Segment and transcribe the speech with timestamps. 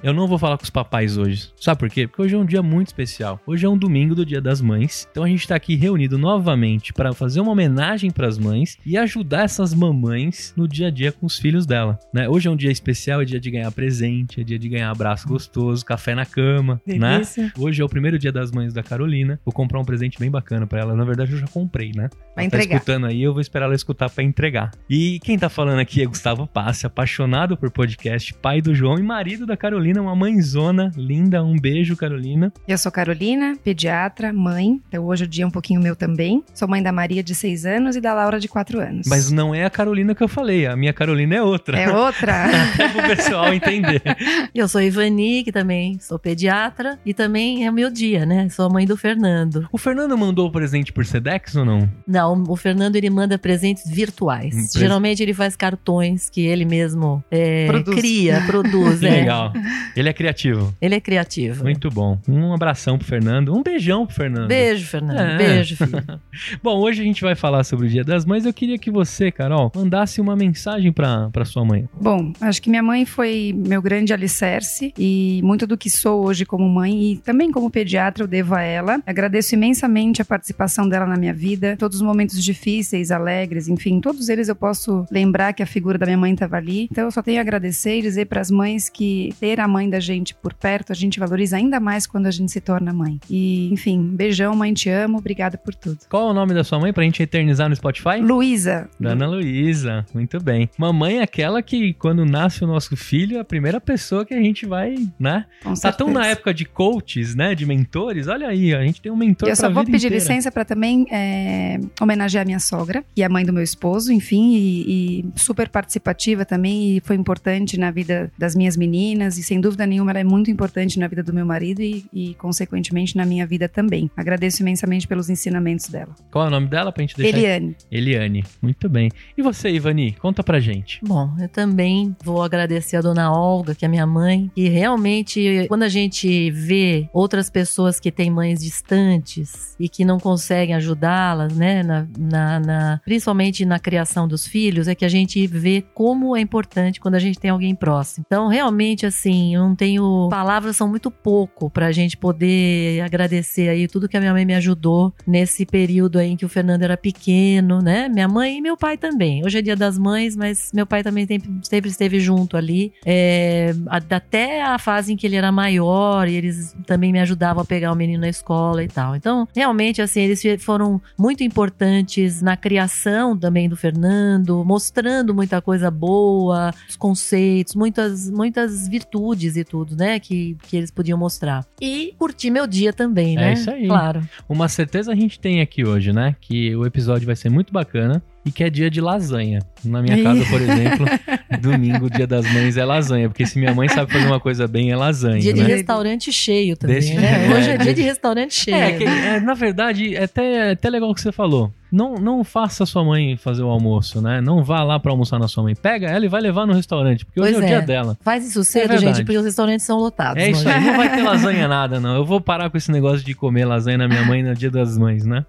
[0.00, 1.50] Eu não vou falar com os papais hoje.
[1.56, 2.06] Sabe por quê?
[2.06, 3.40] Porque hoje é um dia muito especial.
[3.44, 5.08] Hoje é um domingo do Dia das Mães.
[5.10, 8.96] Então a gente tá aqui reunido novamente para fazer uma homenagem para as mães e
[8.96, 12.28] ajudar essas mamães no dia a dia com os filhos dela, né?
[12.28, 15.26] Hoje é um dia especial, é dia de ganhar presente, é dia de ganhar abraço
[15.26, 17.44] gostoso, café na cama, Delícia.
[17.46, 17.52] né?
[17.58, 19.40] Hoje é o primeiro dia das mães da Carolina.
[19.44, 20.94] Vou comprar um presente bem bacana para ela.
[20.94, 22.08] Na verdade, eu já comprei, né?
[22.36, 22.76] Vai Ela tá entregar.
[22.76, 24.70] escutando aí, eu vou esperar ela escutar para entregar.
[24.88, 29.02] E quem tá falando aqui é Gustavo Passe, apaixonado por podcast, pai do João e
[29.02, 31.42] marido da Carolina, uma mãezona linda.
[31.42, 32.52] Um beijo, Carolina.
[32.66, 34.80] Eu sou Carolina, pediatra, mãe.
[34.88, 36.42] Então hoje o dia é um pouquinho meu também.
[36.52, 39.06] Sou mãe da Maria de 6 anos e da Laura de 4 anos.
[39.08, 41.78] Mas não é a Carolina que eu falei, a minha Carolina é outra.
[41.78, 42.44] É outra?
[42.74, 44.02] Até pro pessoal entender.
[44.54, 48.48] Eu sou Ivani, que também sou pediatra e também é o meu dia, né?
[48.48, 49.68] Sou a mãe do Fernando.
[49.70, 51.88] O Fernando mandou o presente por Sedex ou não?
[52.06, 54.54] Não, o Fernando ele manda presentes virtuais.
[54.54, 57.96] Hum, pres- Geralmente ele faz cartões que ele mesmo é, Produz.
[57.98, 58.98] cria, produz.
[58.98, 59.10] Que é.
[59.10, 59.52] legal.
[59.96, 60.74] Ele é criativo.
[60.80, 61.64] Ele é criativo.
[61.64, 62.18] Muito bom.
[62.28, 63.54] Um abração pro Fernando.
[63.54, 64.48] Um beijão pro Fernando.
[64.48, 65.18] Beijo, Fernando.
[65.18, 65.36] É.
[65.36, 66.20] Beijo, filho.
[66.62, 68.44] Bom, hoje a gente vai falar sobre o Dia das Mães.
[68.44, 71.88] Eu queria que você, Carol, mandasse uma mensagem pra, pra sua mãe.
[72.00, 76.44] Bom, acho que minha mãe foi meu grande alicerce e muito do que sou hoje
[76.44, 79.00] como mãe e também como pediatra eu devo a ela.
[79.06, 84.28] Agradeço imensamente a participação dela na minha vida, todos os momentos difíceis, alegres, enfim, todos
[84.28, 86.88] eles eu posso lembrar que a figura da minha mãe estava ali.
[86.90, 89.88] Então eu só tenho a agradecer e dizer para as mães que ter a mãe
[89.88, 93.20] da gente por perto a gente valoriza ainda mais quando a gente se torna mãe.
[93.30, 95.98] E, enfim, beijão, mãe, te amo, obrigada por tudo.
[96.08, 98.20] Qual é o nome da sua mãe pra gente eternizar no Spotify?
[98.20, 100.68] Luísa, Dona Luísa, muito bem.
[100.76, 104.40] Mamãe é aquela que, quando nasce o nosso filho, é a primeira pessoa que a
[104.40, 105.44] gente vai, né?
[105.62, 107.54] com Tá tão na época de coaches, né?
[107.54, 108.26] De mentores.
[108.26, 110.14] Olha aí, a gente tem um mentor E eu só vou pedir inteira.
[110.16, 115.20] licença para também é, homenagear minha sogra, é a mãe do meu esposo, enfim, e,
[115.20, 119.86] e super participativa também, e foi importante na vida das minhas meninas, e sem dúvida
[119.86, 123.46] nenhuma ela é muito importante na vida do meu marido e, e, consequentemente, na minha
[123.46, 124.10] vida também.
[124.16, 126.14] Agradeço imensamente pelos ensinamentos dela.
[126.30, 127.38] Qual é o nome dela pra gente deixar?
[127.38, 128.44] Eliane, Eliane.
[128.62, 129.10] Muito bem.
[129.36, 130.12] E você, Ivani?
[130.12, 131.00] Conta pra gente.
[131.04, 135.82] Bom, eu também vou agradecer a dona Olga, que é minha mãe, e realmente, quando
[135.82, 141.82] a gente vê outras pessoas que têm mães distantes e que não conseguem ajudá-las, né,
[141.82, 146.40] na, na- na- principalmente na criação dos filhos, é que a gente vê como é
[146.40, 148.24] importante quando a gente tem alguém próximo.
[148.26, 150.28] Então, realmente, assim, eu não tenho.
[150.30, 154.54] Palavras são muito pouco pra gente poder agradecer aí tudo que a minha mãe me
[154.54, 158.08] ajudou nesse período aí em que o Fernando era pequeno, né?
[158.08, 159.44] Minha mãe e meu pai também.
[159.44, 162.92] Hoje é dia das mães, mas meu pai também sempre, sempre esteve junto ali.
[163.04, 167.64] É, até a fase em que ele era maior e eles também me ajudavam a
[167.66, 169.14] pegar o menino na escola e tal.
[169.16, 175.90] Então, realmente, assim, eles foram muito importantes na criação também do Fernando, mostrando muita coisa
[175.90, 180.18] boa, os conceitos, muitas, muitas virtudes e tudo, né?
[180.18, 181.64] Que, que eles podiam mostrar.
[181.80, 183.52] E curtir meu dia também, É né?
[183.54, 183.86] isso aí.
[183.86, 184.26] Claro.
[184.48, 186.34] Uma certeza a gente tem aqui hoje, né?
[186.40, 189.60] Que o episódio vai ser muito bacana e que é dia de lasanha.
[189.84, 191.06] Na minha casa, por exemplo,
[191.60, 193.28] domingo, dia das mães, é lasanha.
[193.28, 195.40] Porque se minha mãe sabe fazer uma coisa bem, é lasanha.
[195.40, 195.66] Dia de né?
[195.68, 197.48] restaurante cheio também, Desse- né?
[197.56, 198.76] Hoje é é, dia de- de restaurante cheio.
[198.76, 201.72] É, que, é, na verdade, é até, é até legal o que você falou.
[201.90, 204.42] Não, não faça sua mãe fazer o almoço, né?
[204.42, 205.74] Não vá lá pra almoçar na sua mãe.
[205.74, 207.82] Pega ela e vai levar no restaurante, porque hoje Pois é o dia é.
[207.82, 208.14] dela.
[208.22, 210.42] Faz isso cedo, gente, porque os restaurantes são lotados.
[210.42, 212.14] É isso aí, não vai ter lasanha nada, não.
[212.16, 214.98] Eu vou parar com esse negócio de comer lasanha na minha mãe no dia das
[214.98, 215.46] mães, né?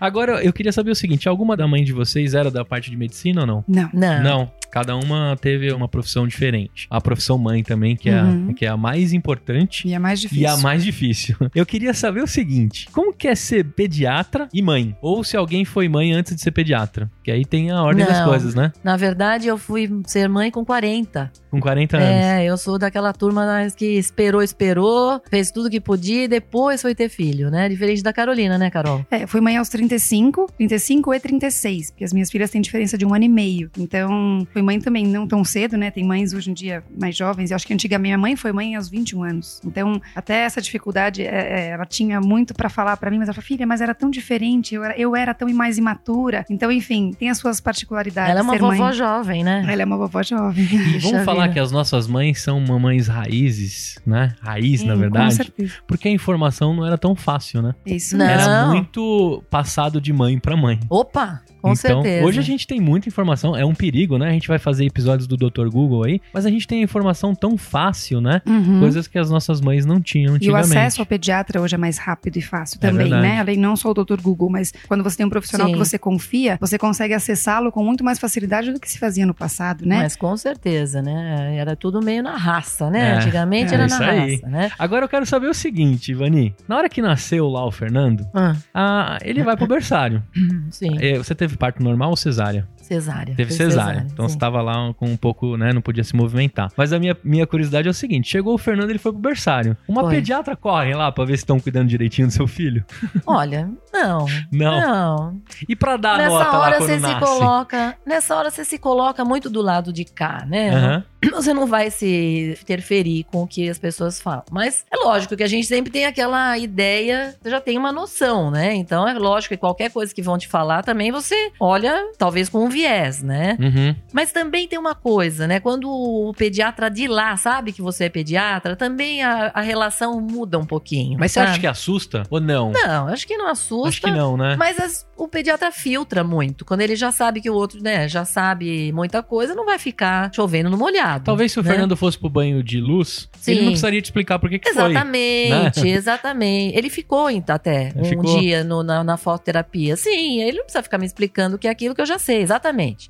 [0.00, 2.96] Agora, eu queria saber o seguinte: alguma da mãe de vocês era da parte de
[2.96, 3.64] medicina ou não?
[3.68, 3.90] não.
[3.92, 4.22] Não.
[4.22, 4.50] Não.
[4.74, 6.88] Cada uma teve uma profissão diferente.
[6.90, 8.52] A profissão mãe também, que, é, a, Uhum.
[8.52, 9.86] que é a mais importante.
[9.86, 10.42] E é mais difícil.
[10.42, 11.36] E a mais difícil.
[11.54, 14.96] Eu queria saber o seguinte: como que é ser pediatra e mãe?
[15.00, 17.08] Ou se alguém foi mãe antes de ser pediatra?
[17.22, 18.26] Que aí tem a ordem das Não.
[18.26, 18.72] coisas, né?
[18.82, 21.30] Na verdade, eu fui ser mãe com 40.
[21.52, 22.08] Com 40 anos.
[22.08, 26.82] É, eu sou daquela turma das que esperou, esperou, fez tudo que podia e depois
[26.82, 27.68] foi ter filho, né?
[27.68, 29.06] Diferente da Carolina, né, Carol?
[29.08, 32.98] É, eu fui mãe aos 35, 35 e 36, porque as minhas filhas têm diferença
[32.98, 33.70] de um ano e meio.
[33.78, 35.90] Então, fui mãe também não tão cedo, né?
[35.90, 37.50] Tem mães hoje em dia mais jovens.
[37.50, 39.60] Eu acho que antigamente minha mãe foi mãe aos 21 anos.
[39.64, 43.34] Então, até essa dificuldade, é, é, ela tinha muito para falar para mim, mas ela
[43.34, 46.44] falou, filha, mas era tão diferente, eu era, eu era tão mais imatura.
[46.50, 48.30] Então, enfim, tem as suas particularidades.
[48.30, 48.92] Ela é uma ser vovó mãe.
[48.92, 49.64] jovem, né?
[49.68, 50.64] Ela é uma vovó jovem.
[50.94, 54.34] E vamos falar que as nossas mães são mamães raízes, né?
[54.40, 55.34] Raiz, na Sim, Com verdade.
[55.34, 55.74] certeza.
[55.86, 57.74] Porque a informação não era tão fácil, né?
[57.86, 58.26] Isso Não.
[58.26, 60.78] Era muito passado de mãe pra mãe.
[60.90, 62.26] Opa, com então, certeza.
[62.26, 64.28] hoje a gente tem muita informação, é um perigo, né?
[64.28, 65.68] A gente vai fazer episódios do Dr.
[65.68, 68.42] Google aí, mas a gente tem a informação tão fácil, né?
[68.46, 68.80] Uhum.
[68.80, 70.70] Coisas que as nossas mães não tinham E o antigamente.
[70.78, 73.22] acesso ao pediatra hoje é mais rápido e fácil É também, verdade.
[73.22, 73.40] né?
[73.40, 74.20] Além não só o Dr.
[74.20, 75.72] Google, mas quando você tem um profissional Sim.
[75.72, 79.34] que você confia, você consegue acessá-lo com muito mais facilidade do que se fazia no
[79.34, 79.98] passado, né?
[79.98, 81.56] Mas com certeza, né?
[81.56, 83.10] Era tudo meio na raça, né?
[83.10, 84.34] É, Antigamente é era isso na aí.
[84.34, 84.70] raça, né?
[84.78, 86.54] Agora eu quero saber o seguinte, Ivani.
[86.68, 90.22] Na hora que nasceu lá o Fernando, Ah, ah, ele vai pro berçário.
[90.70, 92.66] sim, É, Você teve parto normal ou cesárea?
[92.84, 93.34] Cesárea.
[93.34, 94.06] Teve Foi cesárea.
[94.12, 94.38] Então você sim.
[94.38, 95.72] tava lá com um pouco, né?
[95.72, 96.70] Não podia se movimentar.
[96.76, 99.76] Mas a minha, minha curiosidade é o seguinte: chegou o Fernando ele foi pro berçário.
[99.88, 100.16] Uma Foi.
[100.16, 102.84] pediatra corre lá pra ver se estão cuidando direitinho do seu filho?
[103.26, 104.26] Olha, não.
[104.52, 104.80] Não.
[104.80, 105.40] Não.
[105.68, 107.14] E pra dar Nessa nota lá hora quando você nasce?
[107.14, 107.96] se coloca.
[108.06, 110.70] Nessa hora você se coloca muito do lado de cá, né?
[110.70, 111.04] Aham.
[111.32, 114.44] Você não vai se interferir com o que as pessoas falam.
[114.50, 118.50] Mas é lógico que a gente sempre tem aquela ideia, você já tem uma noção,
[118.50, 118.74] né?
[118.74, 122.64] Então é lógico que qualquer coisa que vão te falar também você olha, talvez com
[122.64, 123.56] um viés, né?
[123.60, 123.94] Uhum.
[124.12, 125.60] Mas também tem uma coisa, né?
[125.60, 130.58] Quando o pediatra de lá sabe que você é pediatra, também a, a relação muda
[130.58, 131.18] um pouquinho.
[131.18, 131.50] Mas você sabe?
[131.52, 132.72] acha que assusta ou não?
[132.72, 133.88] Não, acho que não assusta.
[133.88, 134.56] Acho que não, né?
[134.58, 136.64] Mas as- o pediatra filtra muito.
[136.64, 140.30] Quando ele já sabe que o outro, né, já sabe muita coisa, não vai ficar
[140.34, 141.24] chovendo no molhado.
[141.24, 141.70] Talvez se o né?
[141.70, 143.62] Fernando fosse pro banho de luz, ele Sim.
[143.62, 144.90] não precisaria te explicar por que, que foi.
[144.90, 146.76] Exatamente, exatamente.
[146.76, 148.38] Ele ficou em- até Ele um ficou?
[148.40, 149.96] dia no- na, na fototerapia.
[149.96, 152.63] Sim, ele não precisa ficar me explicando que é aquilo que eu já sei, exatamente.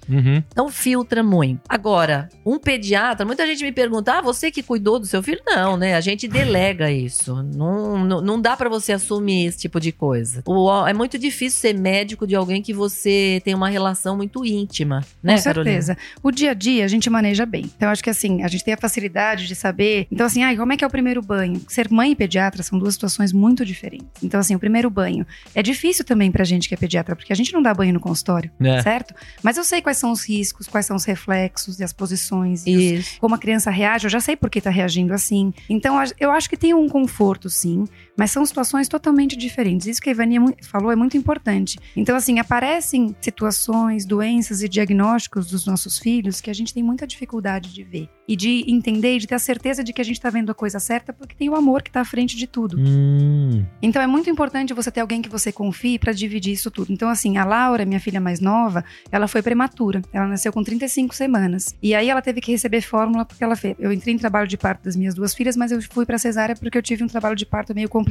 [0.08, 0.42] Uhum.
[0.48, 1.60] Então filtra muito.
[1.68, 5.40] Agora, um pediatra, muita gente me pergunta: ah, você que cuidou do seu filho?
[5.46, 5.94] Não, né?
[5.94, 7.34] A gente delega isso.
[7.54, 10.42] Não, não, não dá pra você assumir esse tipo de coisa.
[10.46, 15.04] O- é muito difícil ser médico de alguém que você tem uma relação muito íntima,
[15.22, 15.96] né, Com certeza.
[16.22, 17.70] O dia a dia a gente maneja bem.
[17.76, 20.06] Então, acho que assim, a gente tem a facilidade de saber.
[20.10, 21.60] Então, assim, ai, como é que é o primeiro banho?
[21.68, 24.06] Ser mãe e pediatra são duas situações muito diferentes.
[24.22, 27.36] Então, assim, o primeiro banho é difícil também pra gente que é pediatra, porque a
[27.36, 28.82] gente não dá banho no consultório, É.
[28.82, 29.14] certo?
[29.44, 32.66] Mas eu sei quais são os riscos, quais são os reflexos e as posições.
[32.66, 35.52] E os- como a criança reage, eu já sei por que tá reagindo assim.
[35.68, 37.84] Então, eu acho que tem um conforto, sim,
[38.16, 39.86] mas são situações totalmente diferentes.
[39.86, 41.78] Isso que a Ivani é falou é muito importante.
[41.96, 47.06] Então, assim, aparecem situações, doenças e diagnósticos dos nossos filhos que a gente tem muita
[47.06, 48.08] dificuldade de ver.
[48.26, 50.54] E de entender e de ter a certeza de que a gente tá vendo a
[50.54, 52.78] coisa certa porque tem o amor que tá à frente de tudo.
[52.78, 53.64] Hum.
[53.82, 56.92] Então é muito importante você ter alguém que você confie para dividir isso tudo.
[56.92, 60.00] Então, assim, a Laura, minha filha mais nova, ela foi prematura.
[60.12, 61.74] Ela nasceu com 35 semanas.
[61.82, 63.76] E aí ela teve que receber fórmula porque ela fez.
[63.78, 66.56] Eu entrei em trabalho de parto das minhas duas filhas, mas eu fui pra cesárea
[66.56, 68.03] porque eu tive um trabalho de parto meio complicado.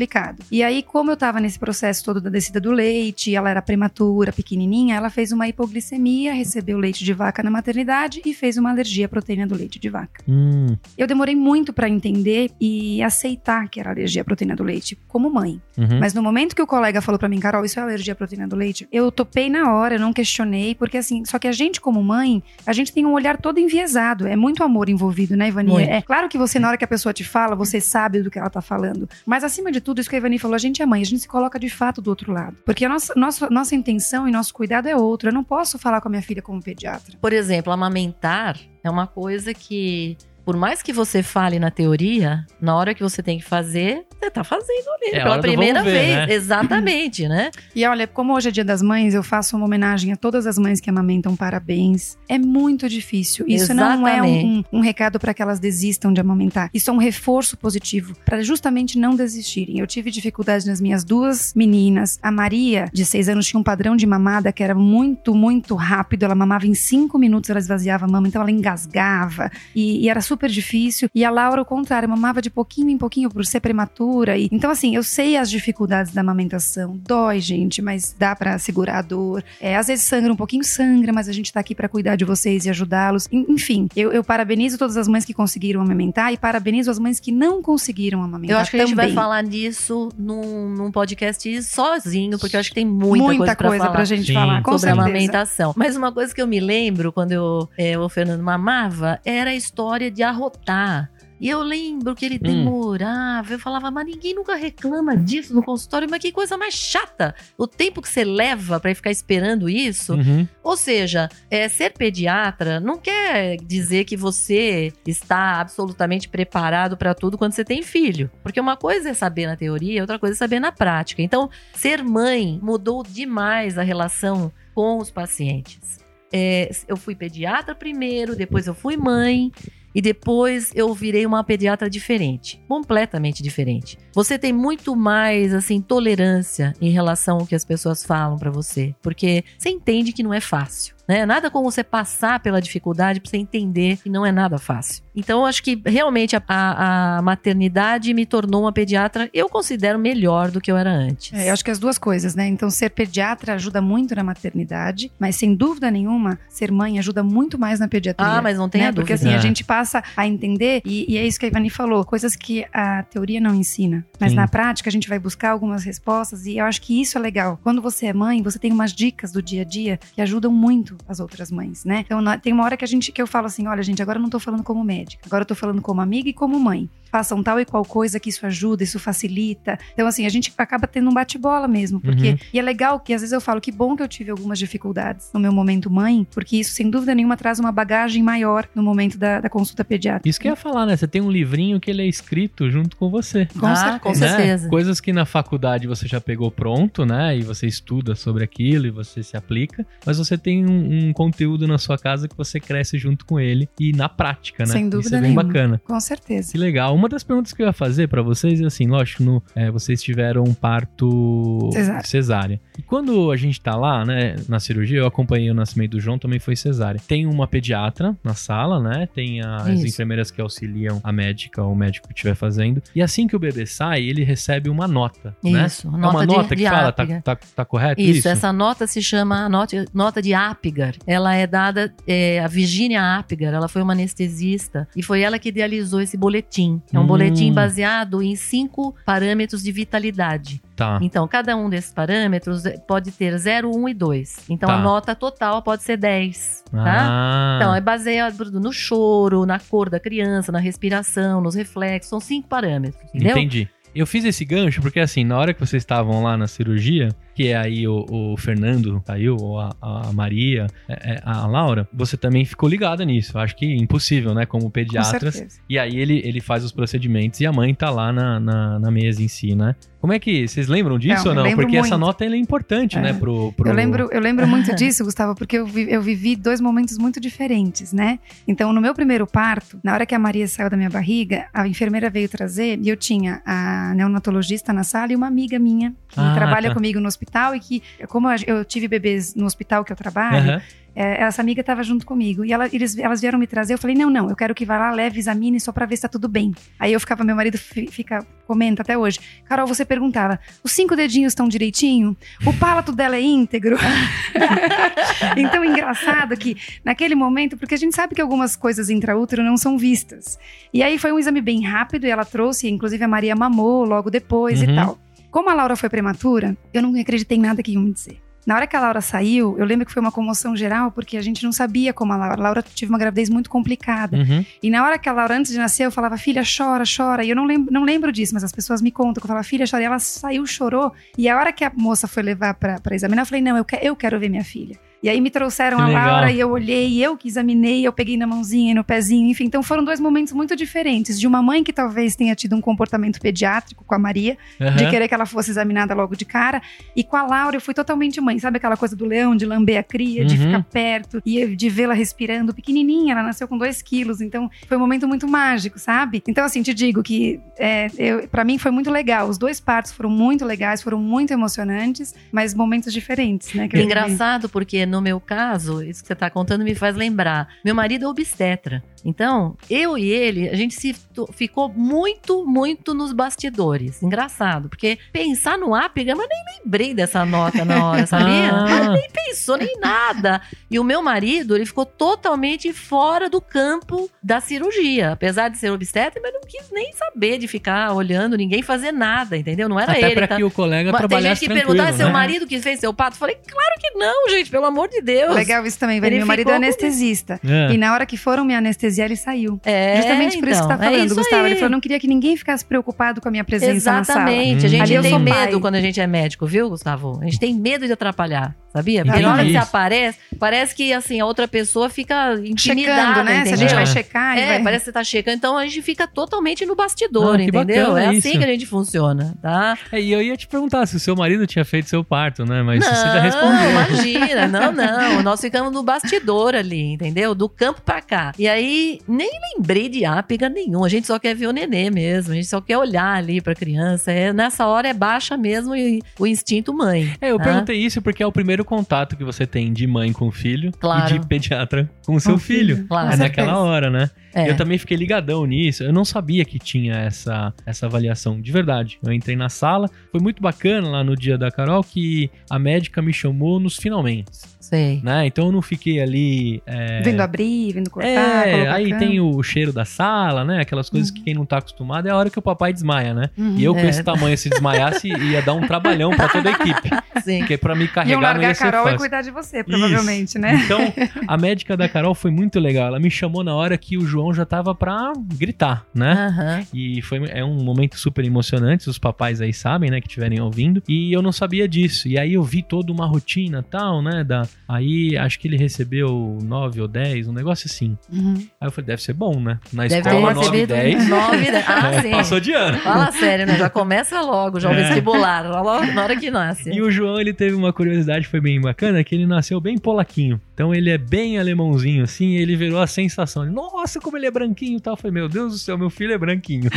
[0.51, 4.31] E aí, como eu tava nesse processo todo da descida do leite, ela era prematura,
[4.31, 9.05] pequenininha, ela fez uma hipoglicemia, recebeu leite de vaca na maternidade e fez uma alergia
[9.05, 10.23] à proteína do leite de vaca.
[10.27, 10.75] Hum.
[10.97, 15.29] Eu demorei muito pra entender e aceitar que era alergia à proteína do leite como
[15.29, 15.61] mãe.
[15.77, 15.99] Uhum.
[15.99, 18.47] Mas no momento que o colega falou pra mim, Carol, isso é alergia à proteína
[18.47, 21.81] do leite, eu topei na hora, eu não questionei, porque assim, só que a gente
[21.81, 25.69] como mãe, a gente tem um olhar todo enviesado, é muito amor envolvido, né, Ivani?
[25.69, 25.89] Muito.
[25.89, 28.39] É claro que você, na hora que a pessoa te fala, você sabe do que
[28.39, 30.85] ela tá falando, mas acima de tudo, isso que a Ivani falou, a gente é
[30.85, 33.75] mãe, a gente se coloca de fato do outro lado, porque a nossa, nossa, nossa
[33.75, 36.61] intenção e nosso cuidado é outro, eu não posso falar com a minha filha como
[36.61, 37.17] pediatra.
[37.21, 42.75] Por exemplo, amamentar é uma coisa que, por mais que você fale na teoria, na
[42.75, 45.11] hora que você tem que fazer, você tá fazendo ali.
[45.15, 46.15] É pela primeira ver, vez.
[46.15, 46.33] né?
[46.33, 47.51] Exatamente, né?
[47.75, 50.57] E olha, como hoje é dia das mães, eu faço uma homenagem a todas as
[50.57, 52.17] mães que amamentam, parabéns.
[52.27, 53.45] É muito difícil.
[53.47, 54.67] Isso não é um, Exatamente.
[54.73, 56.69] um- um recado para que elas desistam de amamentar.
[56.73, 59.79] Isso é um reforço positivo para justamente não desistirem.
[59.79, 62.19] Eu tive dificuldade nas minhas duas meninas.
[62.21, 66.23] A Maria, de seis anos, tinha um padrão de mamada que era muito, muito rápido.
[66.23, 69.49] Ela mamava em cinco minutos, ela esvaziava a mama, então ela engasgava.
[69.75, 71.09] E, e era super difícil.
[71.13, 74.37] E a Laura, o contrário, mamava de pouquinho em pouquinho por ser prematura.
[74.37, 76.99] E, então, assim, eu sei as dificuldades da amamentação.
[77.07, 79.43] Dói, gente, mas dá pra segurar a dor.
[79.59, 82.25] É, às vezes sangra um pouquinho, sangra, mas a gente tá aqui pra cuidar de
[82.25, 83.27] vocês e ajudá-los.
[83.31, 87.19] En- Enfim, eu, eu parabenizo todas as mães que conseguiram amamentar e parabenizo as mães
[87.19, 88.55] que não conseguiram amamentar.
[88.57, 89.15] Eu acho que a gente vai também.
[89.15, 93.67] falar disso num, num podcast sozinho, porque eu acho que tem muita, muita coisa pra
[93.67, 93.95] coisa falar.
[93.95, 94.33] pra gente Sim.
[94.33, 95.01] falar, com sobre a certeza.
[95.09, 95.73] amamentação.
[95.75, 99.55] Mas uma coisa que eu me lembro quando eu, é, o Fernando mamava era a
[99.55, 101.11] história de arrotar.
[101.41, 102.39] E eu lembro que ele Hum.
[102.41, 103.53] demorava.
[103.53, 106.07] Eu falava, mas ninguém nunca reclama disso no consultório.
[106.09, 107.35] Mas que coisa mais chata.
[107.57, 110.13] O tempo que você leva pra ficar esperando isso.
[110.13, 110.47] Uhum.
[110.63, 117.37] Ou seja, é, ser pediatra não quer dizer que você está absolutamente preparado para tudo
[117.37, 118.31] quando você tem filho.
[118.41, 121.21] Porque uma coisa é saber na teoria, outra coisa é saber na prática.
[121.21, 125.99] Então, ser mãe mudou demais a relação com os pacientes.
[126.31, 129.51] É, eu fui pediatra primeiro, depois eu fui mãe.
[129.93, 133.97] E depois eu virei uma pediatra diferente, completamente diferente.
[134.13, 138.95] Você tem muito mais assim tolerância em relação ao que as pessoas falam pra você,
[139.01, 141.25] porque você entende que não é fácil, né?
[141.25, 145.03] Nada como você passar pela dificuldade pra você entender que não é nada fácil.
[145.15, 149.99] Então eu acho que realmente a, a- a maternidade me tornou uma pediatra, eu considero
[149.99, 151.31] melhor do que eu era antes.
[151.33, 152.47] É, eu acho que as duas coisas, né?
[152.47, 157.59] Então, ser pediatra ajuda muito na maternidade, mas sem dúvida nenhuma, ser mãe ajuda muito
[157.59, 158.27] mais na pediatria.
[158.27, 158.87] Ah, mas não tem né?
[158.87, 159.29] a Porque dúvida.
[159.29, 159.37] assim, É.
[159.37, 162.65] a gente passa a entender, e, e é isso que a Ivani falou, coisas que
[162.73, 164.05] a teoria não ensina.
[164.19, 164.37] Mas Sim.
[164.37, 167.59] na prática a gente vai buscar algumas respostas, e eu acho que isso é legal.
[167.61, 170.92] Quando você é mãe, você tem umas dicas do dia a dia que ajudam muito
[171.07, 171.99] as outras mães, né?
[172.05, 174.21] Então tem uma hora que a gente que eu falo assim: olha, gente, agora eu
[174.21, 176.89] não tô falando como médica, agora eu tô falando como amiga e como mãe.
[177.13, 179.77] Façam tal e qual coisa que isso ajuda, isso facilita.
[179.93, 182.37] Então, assim, a gente acaba tendo um bate-bola mesmo, porque Uhum.
[182.51, 185.29] e é legal que às vezes eu falo que bom que eu tive algumas dificuldades
[185.31, 189.15] no meu momento mãe, porque isso, sem dúvida nenhuma, traz uma bagagem maior no momento
[189.15, 190.27] da, da consulta pediátrica.
[190.27, 190.97] Isso que eu ia falar, né?
[190.97, 193.47] Você tem um livrinho que ele é escrito junto com você.
[193.59, 193.99] Com Ah, certeza.
[193.99, 194.15] com né?
[194.15, 194.69] certeza.
[194.69, 197.37] Coisas que na faculdade você já pegou pronto, né?
[197.37, 199.85] E você estuda sobre aquilo e você se aplica.
[200.03, 203.69] Mas você tem um, um conteúdo na sua casa que você cresce junto com ele
[203.79, 204.71] e na prática, né?
[204.71, 205.43] Sem Isso dúvida é bem nenhuma.
[205.43, 205.81] bacana.
[205.85, 206.51] Com certeza.
[206.51, 207.02] Que legal.
[207.03, 210.01] Uma das perguntas que eu ia fazer pra vocês é assim, lógico, no, é, vocês
[210.01, 212.03] tiveram um parto Cesárea.
[212.05, 212.61] cesárea.
[212.79, 216.17] E quando a gente tá lá, né, na cirurgia, eu acompanhei o nascimento do João,
[216.17, 217.01] também foi cesárea.
[217.05, 219.09] Tem uma pediatra na sala, né?
[219.13, 219.87] Tem as Isso.
[219.87, 222.81] enfermeiras que auxiliam a médica ou o médico que estiver fazendo.
[222.95, 225.65] E assim que o bebê sai, ele recebe uma nota, né?
[225.65, 228.29] Isso, é uma nota de- nota que fala, tá, tá, tá correto Isso, isso?
[228.29, 230.95] essa nota se chama nota, nota de Apgar.
[231.05, 235.49] Ela é dada, é, a Virginia Apgar, ela foi uma anestesista e foi ela que
[235.49, 236.81] idealizou esse boletim.
[236.93, 237.07] É um Hum.
[237.07, 240.61] boletim baseado em cinco parâmetros de vitalidade.
[240.75, 240.99] Tá.
[241.01, 244.45] Então, cada um desses parâmetros pode ter 0, 1 e 2.
[244.49, 244.75] Então, Tá.
[244.75, 246.83] a nota total pode ser 10, tá?
[246.85, 252.09] Ah, Então, é baseado no choro, na cor da criança, na respiração, nos reflexos.
[252.09, 253.31] São cinco parâmetros, entendeu?
[253.37, 253.67] Entendi.
[253.95, 257.47] Eu fiz esse gancho porque, assim, na hora que vocês estavam lá na cirurgia, que
[257.49, 262.15] é aí o, o Fernando saiu, ou a, a Maria, é, é, a Laura, você
[262.17, 263.37] também ficou ligada nisso.
[263.37, 264.45] Acho que impossível, né?
[264.45, 265.35] Como Com pediatras.
[265.35, 265.59] certeza.
[265.69, 268.91] E aí ele, ele faz os procedimentos e a mãe tá lá na, na, na
[268.91, 269.75] mesa em si, né?
[269.99, 270.45] Como é que.
[270.47, 271.55] Vocês lembram disso Não, ou não?
[271.55, 272.05] Porque essa muito.
[272.05, 273.01] nota ela é importante, É.
[273.01, 273.13] né?
[273.13, 273.69] Pro, pro...
[273.69, 277.21] Eu lembro, eu lembro muito disso, Gustavo, porque eu, vi- eu vivi dois momentos muito
[277.21, 278.19] diferentes, né?
[278.45, 281.65] Então, no meu primeiro parto, na hora que a Maria saiu da minha barriga, a
[281.67, 286.19] enfermeira veio trazer e eu tinha a neonatologista na sala e uma amiga minha que
[286.19, 286.75] Ah, trabalha tá.
[286.75, 287.22] comigo no hospital
[287.55, 290.61] e que, como eu- tive bebês no hospital que eu trabalho, Aham.
[290.95, 292.45] é, essa amiga estava junto comigo.
[292.45, 293.73] E ela- eles- elas vieram me trazer.
[293.73, 296.03] Eu falei: não, não, eu quero que vá lá, leve, examine só pra ver se
[296.03, 296.53] tá tudo bem.
[296.79, 299.19] Aí eu ficava, meu marido fi- fica, comenta até hoje.
[299.45, 302.15] Carol, você perguntava: os cinco dedinhos estão direitinho?
[302.45, 303.77] O palato dela é íntegro?
[305.37, 309.77] então, engraçado que naquele momento, porque a gente sabe que algumas coisas intraútero não são
[309.77, 310.37] vistas.
[310.73, 314.09] E aí foi um exame bem rápido e ela trouxe, inclusive a Maria mamou logo
[314.09, 314.69] depois Uhum.
[314.71, 314.97] e tal.
[315.33, 318.19] Como a Laura foi prematura, eu não acreditei em nada que iam me dizer.
[318.45, 321.21] Na hora que a Laura saiu, eu lembro que foi uma comoção geral, porque a
[321.23, 322.35] gente não sabia como a Laura.
[322.35, 324.17] A Laura tive uma gravidez muito complicada.
[324.17, 324.45] Uhum.
[324.61, 327.23] E na hora que a Laura, antes de nascer, eu falava, filha, chora, chora.
[327.23, 329.43] E eu não lembro, não lembro disso, mas as pessoas me contam que eu falava,
[329.43, 329.81] filha, chora.
[329.81, 330.91] E ela saiu, chorou.
[331.17, 333.65] E a hora que a moça foi levar pra, pra examinar, eu falei, não, eu,
[333.65, 334.77] que- eu quero ver minha filha.
[335.03, 336.07] E aí me trouxeram Que a legal.
[336.07, 339.43] Laura e eu olhei, eu que examinei, eu peguei na mãozinha e no pezinho, enfim.
[339.43, 341.19] Então foram dois momentos muito diferentes.
[341.19, 344.89] De uma mãe que talvez tenha tido um comportamento pediátrico com a Maria, de Aham.
[344.89, 346.61] querer que ela fosse examinada logo de cara.
[346.95, 348.39] E com a Laura eu fui totalmente mãe.
[348.39, 350.45] Sabe aquela coisa do leão, de lamber a cria, de Uhum.
[350.45, 353.11] ficar perto e de vê-la respirando pequenininha.
[353.13, 356.23] Ela nasceu com dois quilos, então foi um momento muito mágico, sabe?
[356.27, 357.87] Então, assim, te digo que é,
[358.31, 359.27] para mim foi muito legal.
[359.27, 363.67] Os dois partos foram muito legais, foram muito emocionantes, mas momentos diferentes, né?
[363.73, 367.47] Engraçado, porque no meu caso, isso que você tá contando me faz lembrar.
[367.65, 368.83] Meu marido é obstetra.
[369.03, 370.95] Então, eu e ele, a gente se
[371.33, 374.01] ficou muito, muito nos bastidores.
[374.01, 378.53] Engraçado, porque pensar no Apgar, mas nem lembrei dessa nota na hora, sabia?
[378.63, 378.89] Ah.
[378.89, 380.41] nem pensou nem nada.
[380.69, 385.11] E o meu marido, ele ficou totalmente fora do campo da cirurgia.
[385.11, 389.35] Apesar de ser obstetra, mas não quis nem saber de ficar olhando ninguém fazer nada,
[389.35, 389.67] entendeu?
[389.67, 390.15] Não era Até ele.
[390.15, 390.35] pra tá?
[390.37, 392.13] que o colega Mas tem trabalhasse gente que tranquilo, pergunta, ah, seu né?
[392.13, 393.15] marido que fez seu pato?
[393.15, 395.35] Eu Falei, claro que não, gente, pelo amor amor de Deus.
[395.35, 396.17] Legal isso também, Vani.
[396.17, 397.39] Meu marido é anestesista.
[397.45, 397.73] É.
[397.73, 399.59] E na hora que foram me anestesiar, ele saiu.
[399.65, 401.43] É, Justamente por isso que você então, tá é falando, isso Gustavo.
[401.43, 401.51] aí.
[401.51, 404.19] Ele falou, não queria que ninguém ficasse preocupado com a minha presença na sala.
[404.21, 404.63] Exatamente.
[404.63, 404.65] Hum.
[404.65, 405.59] A gente Ali eu tem medo pai.
[405.59, 407.19] quando a gente é médico, viu, Gustavo?
[407.21, 409.03] A gente tem medo de atrapalhar, sabia?
[409.05, 413.23] Porque na hora que você aparece, parece que assim, a outra pessoa fica intimidada, Checando,
[413.23, 413.31] né?
[413.33, 413.57] Se a entendeu?
[413.57, 413.85] gente vai É.
[413.85, 414.63] checar, É, vai...
[414.63, 415.37] parece que você tá checando.
[415.37, 417.97] Então a gente fica totalmente no bastidor, Ah, entendeu?
[417.97, 418.37] É assim isso.
[418.39, 419.77] que a gente funciona, tá?
[419.91, 422.61] É, e eu ia te perguntar se o seu marido tinha feito seu parto, né?
[422.63, 423.69] Mas você já respondeu.
[423.69, 425.23] imagina, não, não.
[425.23, 427.33] Nós ficamos no bastidor ali, entendeu?
[427.35, 428.33] Do campo pra cá.
[428.37, 430.83] E aí, nem lembrei de ápiga nenhum.
[430.83, 432.33] A gente só quer ver o nenê mesmo.
[432.33, 434.11] A gente só quer olhar ali pra criança.
[434.11, 437.13] É, nessa hora é baixa mesmo e o instinto mãe.
[437.21, 437.43] É, eu tá?
[437.45, 440.71] perguntei isso porque é o primeiro contato que você tem de mãe com o filho
[440.79, 441.15] Claro.
[441.15, 442.75] e de pediatra com o seu filho.
[442.75, 443.13] filho, Claro.
[443.13, 444.09] É naquela hora, né?
[444.33, 444.49] É.
[444.49, 445.83] Eu também fiquei ligadão nisso.
[445.83, 448.97] Eu não sabia que tinha essa, essa avaliação, de verdade.
[449.05, 453.01] Eu entrei na sala, foi muito bacana lá no dia da Carol que a médica
[453.01, 455.01] me chamou nos finalmente, Sei.
[455.03, 455.25] né?
[455.27, 456.61] Então eu não fiquei ali.
[456.65, 458.09] é, Vindo abrir, vindo cortar,
[458.47, 458.99] é, aí cama.
[458.99, 460.61] tem o cheiro da sala, né?
[460.61, 463.29] Aquelas coisas que quem não tá acostumado é a hora que o papai desmaia, né?
[463.37, 463.55] Uhum.
[463.57, 463.89] E eu com É.
[463.89, 466.89] esse tamanho, se desmaiasse, ia dar um trabalhão pra toda a equipe.
[467.23, 467.39] Sim.
[467.39, 468.97] Porque pra me Iam carregar não largar ia a ser Carol e fácil.
[468.99, 470.55] cuidar de você, provavelmente, né?
[470.65, 470.79] Então,
[471.27, 472.87] a médica da Carol foi muito legal.
[472.87, 476.11] Ela me chamou na hora que o João já tava pra gritar, né?
[476.13, 476.63] Aham.
[476.71, 480.83] E foi, é um momento super emocionante, os papais aí sabem, né, que estiverem ouvindo.
[480.87, 482.07] E eu não sabia disso.
[482.07, 484.43] E aí eu vi toda uma rotina tal, né, da...
[484.67, 487.97] Aí acho que ele recebeu 9 ou 10, um negócio assim.
[488.11, 488.35] Uhum.
[488.61, 489.59] Aí eu falei, deve ser bom, né?
[489.71, 491.65] Na Deve escola, 9 e recebido 10, 9 e 10.
[491.67, 492.11] Ah, é, sim.
[492.11, 492.77] passou de ano.
[492.79, 493.57] Fala sério, né?
[493.57, 494.83] Já começa logo, já o É.
[494.83, 496.69] vestibular, logo na hora que nasce.
[496.69, 500.39] E o João, ele teve uma curiosidade, foi bem bacana, que ele nasceu bem polaquinho.
[500.53, 503.45] Então ele é bem alemãozinho, assim, e ele virou a sensação.
[503.45, 504.93] Nossa, como ele é branquinho e tal.
[504.93, 506.69] Eu falei, meu Deus do céu, meu filho é branquinho.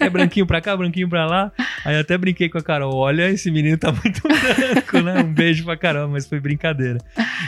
[0.00, 1.52] é branquinho pra cá, branquinho pra lá.
[1.84, 5.22] Aí até brinquei com a Carol, olha, esse menino tá muito branco, né?
[5.22, 6.98] Um beijo pra Carol, mas foi brincadeira.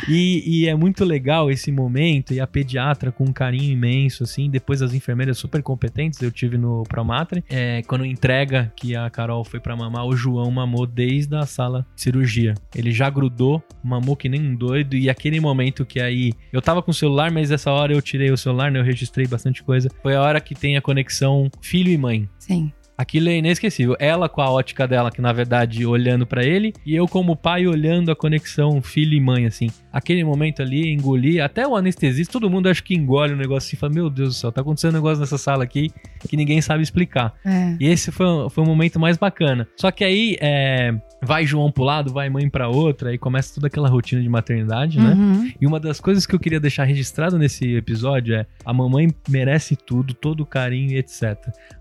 [0.09, 4.51] E, e é muito legal esse momento, e a pediatra com um carinho imenso, assim,
[4.51, 9.45] depois as enfermeiras super competentes, eu tive no Promatre, é, quando entrega que a Carol
[9.45, 12.55] foi pra mamar, o João mamou desde a sala de cirurgia.
[12.75, 16.83] Ele já grudou, mamou que nem um doido, e aquele momento que aí, eu tava
[16.83, 19.91] com o celular, mas essa hora eu tirei o celular, né, eu registrei bastante coisa,
[20.03, 22.29] foi a hora que tem a conexão filho e mãe.
[22.39, 22.73] Sim.
[22.97, 23.97] Aquilo é inesquecível.
[23.99, 27.67] Ela com a ótica dela, que na verdade olhando pra ele, e eu como pai
[27.67, 29.69] olhando a conexão filho e mãe, assim.
[29.93, 33.77] Aquele momento ali, engoli, até o anestesista, todo mundo acho que engole o negócio assim,
[33.77, 35.91] fala, meu Deus do céu, tá acontecendo um negócio nessa sala aqui
[36.29, 37.35] que ninguém sabe explicar.
[37.45, 37.77] É.
[37.81, 39.67] E esse foi, foi o momento mais bacana.
[39.77, 43.67] Só que aí, é, vai João pro lado, vai mãe pra outra, aí começa toda
[43.67, 45.15] aquela rotina de maternidade, né?
[45.15, 45.53] Uhum.
[45.61, 49.77] E uma das coisas que eu queria deixar registrado nesse episódio é: a mamãe merece
[49.77, 51.37] tudo, todo o carinho e etc.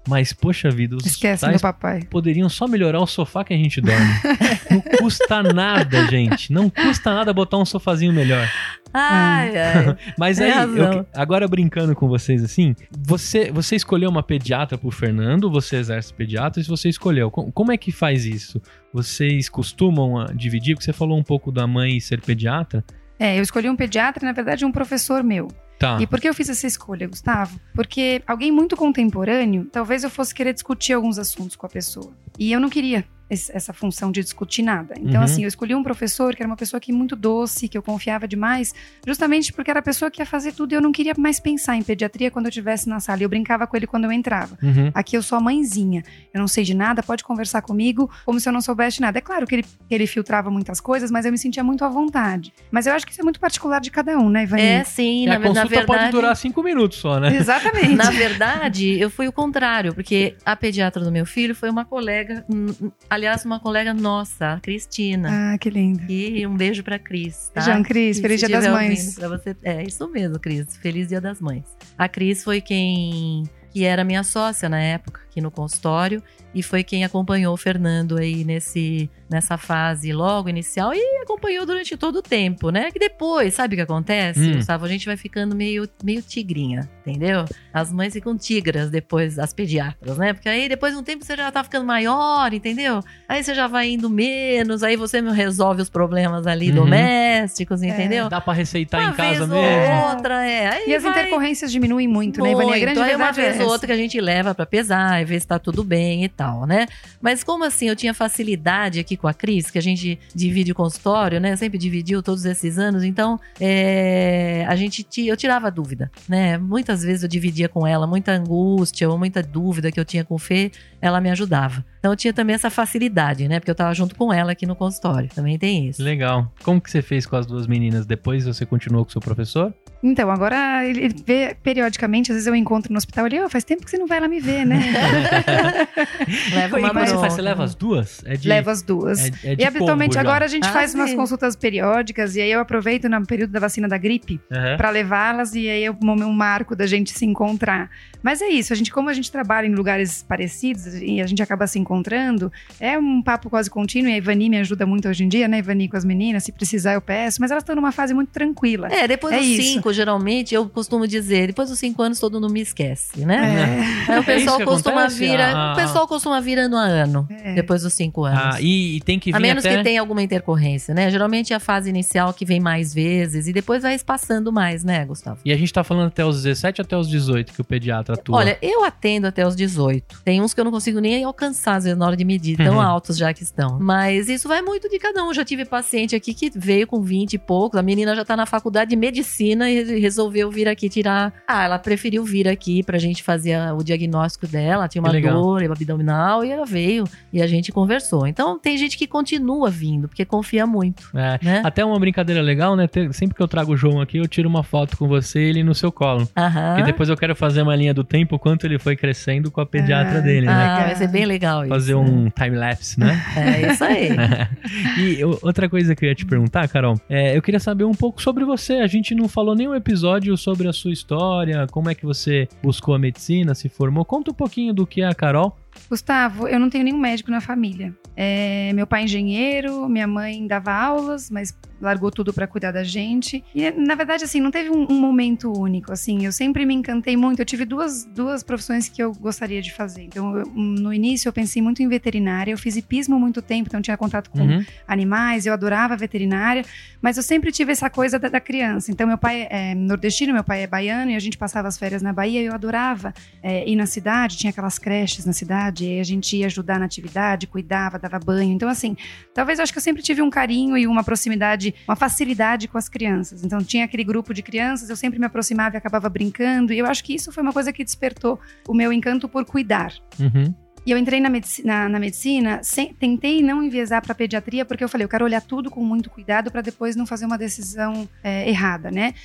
[0.08, 2.02] Mas, poxa vida, os Esquece hospitais do papai.
[2.10, 4.12] poderiam só melhorar o sofá que a gente dorme.
[4.70, 6.52] Não custa nada, gente.
[6.52, 8.48] Não custa nada botar um sofazinho melhor.
[8.94, 9.98] Ai, ai.
[10.18, 15.52] Mas aí, eu- agora brincando com vocês assim, você, você escolheu uma pediatra pro Fernando,
[15.52, 18.62] você exerce pediatra, e se você escolheu, com- como é que faz isso?
[18.94, 20.76] Vocês costumam ah, dividir?
[20.76, 22.84] Porque você falou um pouco da mãe ser pediatra.
[23.20, 25.48] É, eu escolhi um pediatra na verdade, um professor meu.
[25.78, 25.98] Tá.
[26.00, 27.60] E por que eu fiz essa escolha, Gustavo?
[27.74, 32.14] Porque alguém muito contemporâneo, talvez eu fosse querer discutir alguns assuntos com a pessoa.
[32.40, 33.06] E eu não queria
[33.54, 34.96] essa função de discutir nada.
[34.98, 35.22] Então, Uhum.
[35.24, 38.28] assim, eu escolhi um professor que era uma pessoa que muito doce, que eu confiava
[38.28, 38.74] demais,
[39.06, 41.76] justamente porque era a pessoa que ia fazer tudo e eu não queria mais pensar
[41.76, 43.22] em pediatria quando eu estivesse na sala.
[43.24, 44.58] Eu brincava com ele quando eu entrava.
[44.62, 44.92] Uhum.
[44.94, 48.48] Aqui eu sou a mãezinha, eu não sei de nada, pode conversar comigo como se
[48.50, 49.18] eu não soubesse nada.
[49.18, 51.90] É claro que ele, que ele filtrava muitas coisas, mas eu me sentia muito à
[51.90, 52.54] vontade.
[52.72, 54.62] Mas eu acho que isso é muito particular de cada um, né, Ivani?
[54.62, 56.00] É sim, E na, a na consulta verdade.
[56.00, 57.36] pode durar cinco minutos só, né?
[57.36, 57.96] Exatamente.
[57.96, 62.46] Na verdade, eu fui o contrário, porque a pediatra do meu filho foi uma colega,
[62.50, 62.92] hum, hum,
[63.26, 65.54] aliás, uma colega nossa, a Cristina.
[65.54, 66.04] Ah, que lindo.
[66.10, 67.62] E um beijo pra Cris, tá?
[67.62, 68.20] Beijão, Cris.
[68.20, 69.16] Feliz Dia das Mães.
[69.16, 69.56] pra você.
[69.64, 70.78] É isso mesmo, Cris.
[70.78, 71.66] Feliz Dia das Mães.
[71.98, 76.82] A Cris foi quem que era minha sócia na época aqui no consultório e foi
[76.82, 82.22] quem acompanhou o Fernando aí nesse nessa fase logo inicial e acompanhou durante todo o
[82.22, 82.92] tempo, né?
[82.92, 84.54] Que depois, sabe o que acontece, Hum.
[84.58, 84.86] Gustavo?
[84.86, 87.44] A gente vai ficando meio meio tigrinha, entendeu?
[87.74, 90.32] As mães ficam tigras depois, as pediatras, né?
[90.32, 93.02] Porque aí depois de um tempo você já tá ficando maior, entendeu?
[93.28, 96.76] Aí você já vai indo menos, aí você não resolve os problemas ali Uhum.
[96.76, 98.30] domésticos, entendeu?
[98.30, 99.96] Dá pra receitar Uma em casa vez mesmo.
[99.96, 100.68] ou outra, é.
[100.68, 102.74] Aí E as vai intercorrências diminuem muito, né, Ivani?
[102.74, 105.25] A grande aí uma verdade é vez ou outra que a gente leva pra pesar,
[105.26, 106.88] ver se tá tudo bem e tal, né?
[107.22, 110.76] Mas como assim, eu tinha facilidade aqui com a Cris, que a gente divide o
[110.76, 111.56] consultório, né?
[111.56, 116.58] Sempre dividiu todos esses anos, então é, a gente eu tirava dúvida, né?
[116.58, 120.36] Muitas vezes eu dividia com ela muita angústia ou muita dúvida que eu tinha com
[120.36, 121.84] o Fê, ela me ajudava.
[122.00, 123.60] Então eu tinha também essa facilidade, né?
[123.60, 125.30] Porque eu tava junto com ela aqui no consultório.
[125.34, 126.04] Também tem isso.
[126.04, 126.52] Legal.
[126.64, 128.06] Como que você fez com as duas meninas?
[128.06, 129.74] Depois você continuou com o seu professor?
[130.08, 133.84] Então, agora ele vê periodicamente, às vezes eu encontro no hospital ali, oh, faz tempo
[133.84, 134.80] que você não vai lá me ver, né?
[136.54, 137.20] leva uma é que você bronca.
[137.22, 137.34] faz?
[137.34, 138.22] Você leva as duas?
[138.26, 139.20] É de, Leva as duas.
[139.20, 140.22] É, é de e habitualmente pombo já.
[140.22, 141.16] agora a gente Ah, faz umas sim.
[141.16, 144.78] consultas periódicas e aí eu aproveito no período da vacina da gripe Aham.
[144.78, 147.90] pra levá-las e aí é um um marco da gente se encontrar.
[148.24, 151.42] Mas é isso, a gente como a gente trabalha em lugares parecidos e a gente
[151.44, 155.24] acaba se encontrando, é um papo quase contínuo e a Ivani me ajuda muito hoje
[155.24, 157.92] em dia, né, Ivani com as meninas, se precisar eu peço, mas elas estão numa
[157.92, 158.88] fase muito tranquila.
[158.92, 159.62] É, depois É dos isso.
[159.74, 164.06] cinco, geralmente, eu costumo dizer, depois dos cinco anos todo mundo me esquece, né?
[164.08, 164.12] É.
[164.14, 165.20] Aí o pessoal que costuma acontece?
[165.20, 167.54] vir, Ah, o pessoal costuma vir ano a ano, É.
[167.56, 168.56] depois dos cinco anos.
[168.56, 169.78] Ah, e, e tem que vir A menos até...
[169.78, 171.10] que tenha alguma intercorrência, né?
[171.10, 175.06] Geralmente é a fase inicial que vem mais vezes e depois vai espaçando mais, né,
[175.06, 175.40] Gustavo?
[175.46, 178.38] E a gente tá falando até os 17 até os 18 que o pediatra atua.
[178.38, 180.22] Olha, eu atendo até os 18.
[180.24, 182.76] Tem uns que eu não consigo nem alcançar, às vezes, na hora de medir, tão
[182.76, 182.82] Uhum.
[182.82, 183.80] altos já que estão.
[183.80, 185.34] Mas isso vai muito de cada um.
[185.34, 188.46] Já tive paciente aqui que veio com 20 e poucos, a menina já tá na
[188.46, 191.34] faculdade de medicina e resolveu vir aqui tirar.
[191.48, 196.44] Ah, ela preferiu vir aqui pra gente fazer o diagnóstico dela, tinha uma dor abdominal
[196.44, 198.28] e ela veio e a gente conversou.
[198.28, 201.62] Então tem gente que continua vindo, porque confia muito, É, né?
[201.64, 202.88] Até uma brincadeira legal, né?
[203.12, 205.64] Sempre que eu trago o João aqui, eu tiro uma foto com você e ele
[205.64, 206.28] no seu colo.
[206.38, 206.80] Aham.
[206.80, 209.66] E depois eu quero fazer uma linha do tempo, quanto ele foi crescendo com a
[209.66, 210.54] pediatra Ah, dele, né?
[210.54, 211.70] Ah, vai ser bem legal isso.
[211.70, 212.00] Fazer né?
[212.02, 213.22] um time-lapse, né?
[213.36, 214.10] É isso aí.
[214.98, 218.22] e outra coisa que eu ia te perguntar, Carol, é, eu queria saber um pouco
[218.22, 218.74] sobre você.
[218.76, 222.94] A gente não falou nenhum episódio sobre a sua história, como é que você buscou
[222.94, 224.06] a medicina, se formou.
[224.06, 225.58] Conta um pouquinho do que é a Carol.
[225.90, 227.92] Gustavo, eu não tenho nenhum médico na família.
[228.16, 232.84] É, meu pai é engenheiro, minha mãe dava aulas, mas largou tudo para cuidar da
[232.84, 233.44] gente.
[233.54, 235.92] E na verdade, assim, não teve um, um momento único.
[235.92, 237.40] Assim, eu sempre me encantei muito.
[237.42, 240.04] Eu tive duas, duas profissões que eu gostaria de fazer.
[240.04, 242.52] Então, eu- no início, eu pensei muito em veterinária.
[242.52, 244.66] Eu fiz hipismo há muito tempo, então tinha contato com Uhum.
[244.88, 246.64] animais, eu adorava veterinária,
[247.02, 248.92] mas eu sempre tive essa coisa da, da criança.
[248.92, 252.02] Então, meu pai é nordestino, meu pai é baiano, e a gente passava as férias
[252.02, 256.00] na Bahia, e eu adorava é, ir na cidade, tinha aquelas creches na cidade, e
[256.00, 258.54] a gente ia ajudar na atividade, cuidava, dava banho.
[258.54, 258.96] Então, assim,
[259.34, 262.78] talvez eu acho que eu sempre tive um carinho e uma proximidade, uma facilidade com
[262.78, 263.44] as crianças.
[263.44, 266.86] Então, tinha aquele grupo de crianças, eu sempre me aproximava e acabava brincando, e eu
[266.86, 269.94] acho que isso foi uma coisa que despertou o meu encanto por cuidar.
[270.20, 270.54] Uhum.
[270.86, 274.84] E eu entrei na medicina, na, na medicina sem- tentei não enviesar para pediatria, porque
[274.84, 278.08] eu falei, eu quero olhar tudo com muito cuidado para depois não fazer uma decisão
[278.24, 279.16] é, errada, né?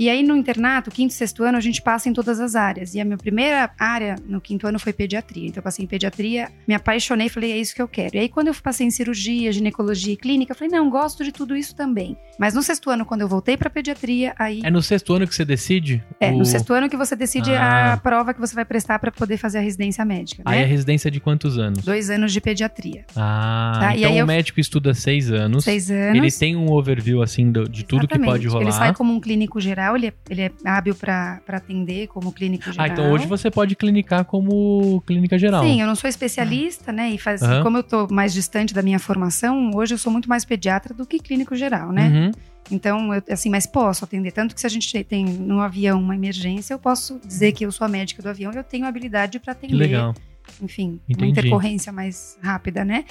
[0.00, 2.94] E aí no internato, quinto e sexto ano, a gente passa em todas as áreas.
[2.94, 5.46] E a minha primeira área no quinto ano foi pediatria.
[5.48, 8.16] Então eu passei em pediatria, me apaixonei, falei, é isso que eu quero.
[8.16, 11.30] E aí quando eu passei em cirurgia, ginecologia e clínica, eu falei, não, gosto de
[11.32, 12.16] tudo isso também.
[12.38, 15.34] Mas no sexto ano, quando eu voltei para pediatria, aí É no sexto ano que
[15.34, 16.02] você decide?
[16.18, 17.92] é, O- no sexto ano que você decide Ah.
[17.92, 20.64] a prova que você vai prestar para poder fazer a residência médica, Aí né?
[20.64, 21.84] a residência de quantos anos?
[21.84, 23.04] Dois anos de pediatria.
[23.14, 25.64] Ah, Tá, então aí o eu- médico estuda seis anos.
[25.64, 26.16] Seis anos.
[26.16, 28.30] Ele tem um overview, assim, do- de tudo que Exatamente.
[28.30, 28.62] pode rolar.
[28.62, 32.70] Ele sai como um clínico geral, ele é, ele é hábil para atender como clínico
[32.70, 32.86] geral.
[32.86, 35.64] Ah, então hoje você pode clinicar como clínica geral.
[35.64, 37.10] Sim, eu não sou especialista, né?
[37.10, 37.62] E faz, Aham.
[37.62, 41.06] como eu tô mais distante da minha formação, hoje eu sou muito mais pediatra do
[41.06, 42.08] que clínico geral, né?
[42.08, 42.30] Uhum.
[42.70, 44.30] Então, eu, assim, mas posso atender.
[44.32, 47.72] Tanto que se a gente tem no avião uma emergência, eu posso dizer que eu
[47.72, 49.76] sou a médica do avião, eu tenho habilidade para Que atender.
[49.76, 50.14] legal.
[50.62, 51.24] Enfim, Entendi.
[51.24, 53.04] uma intercorrência mais rápida, né?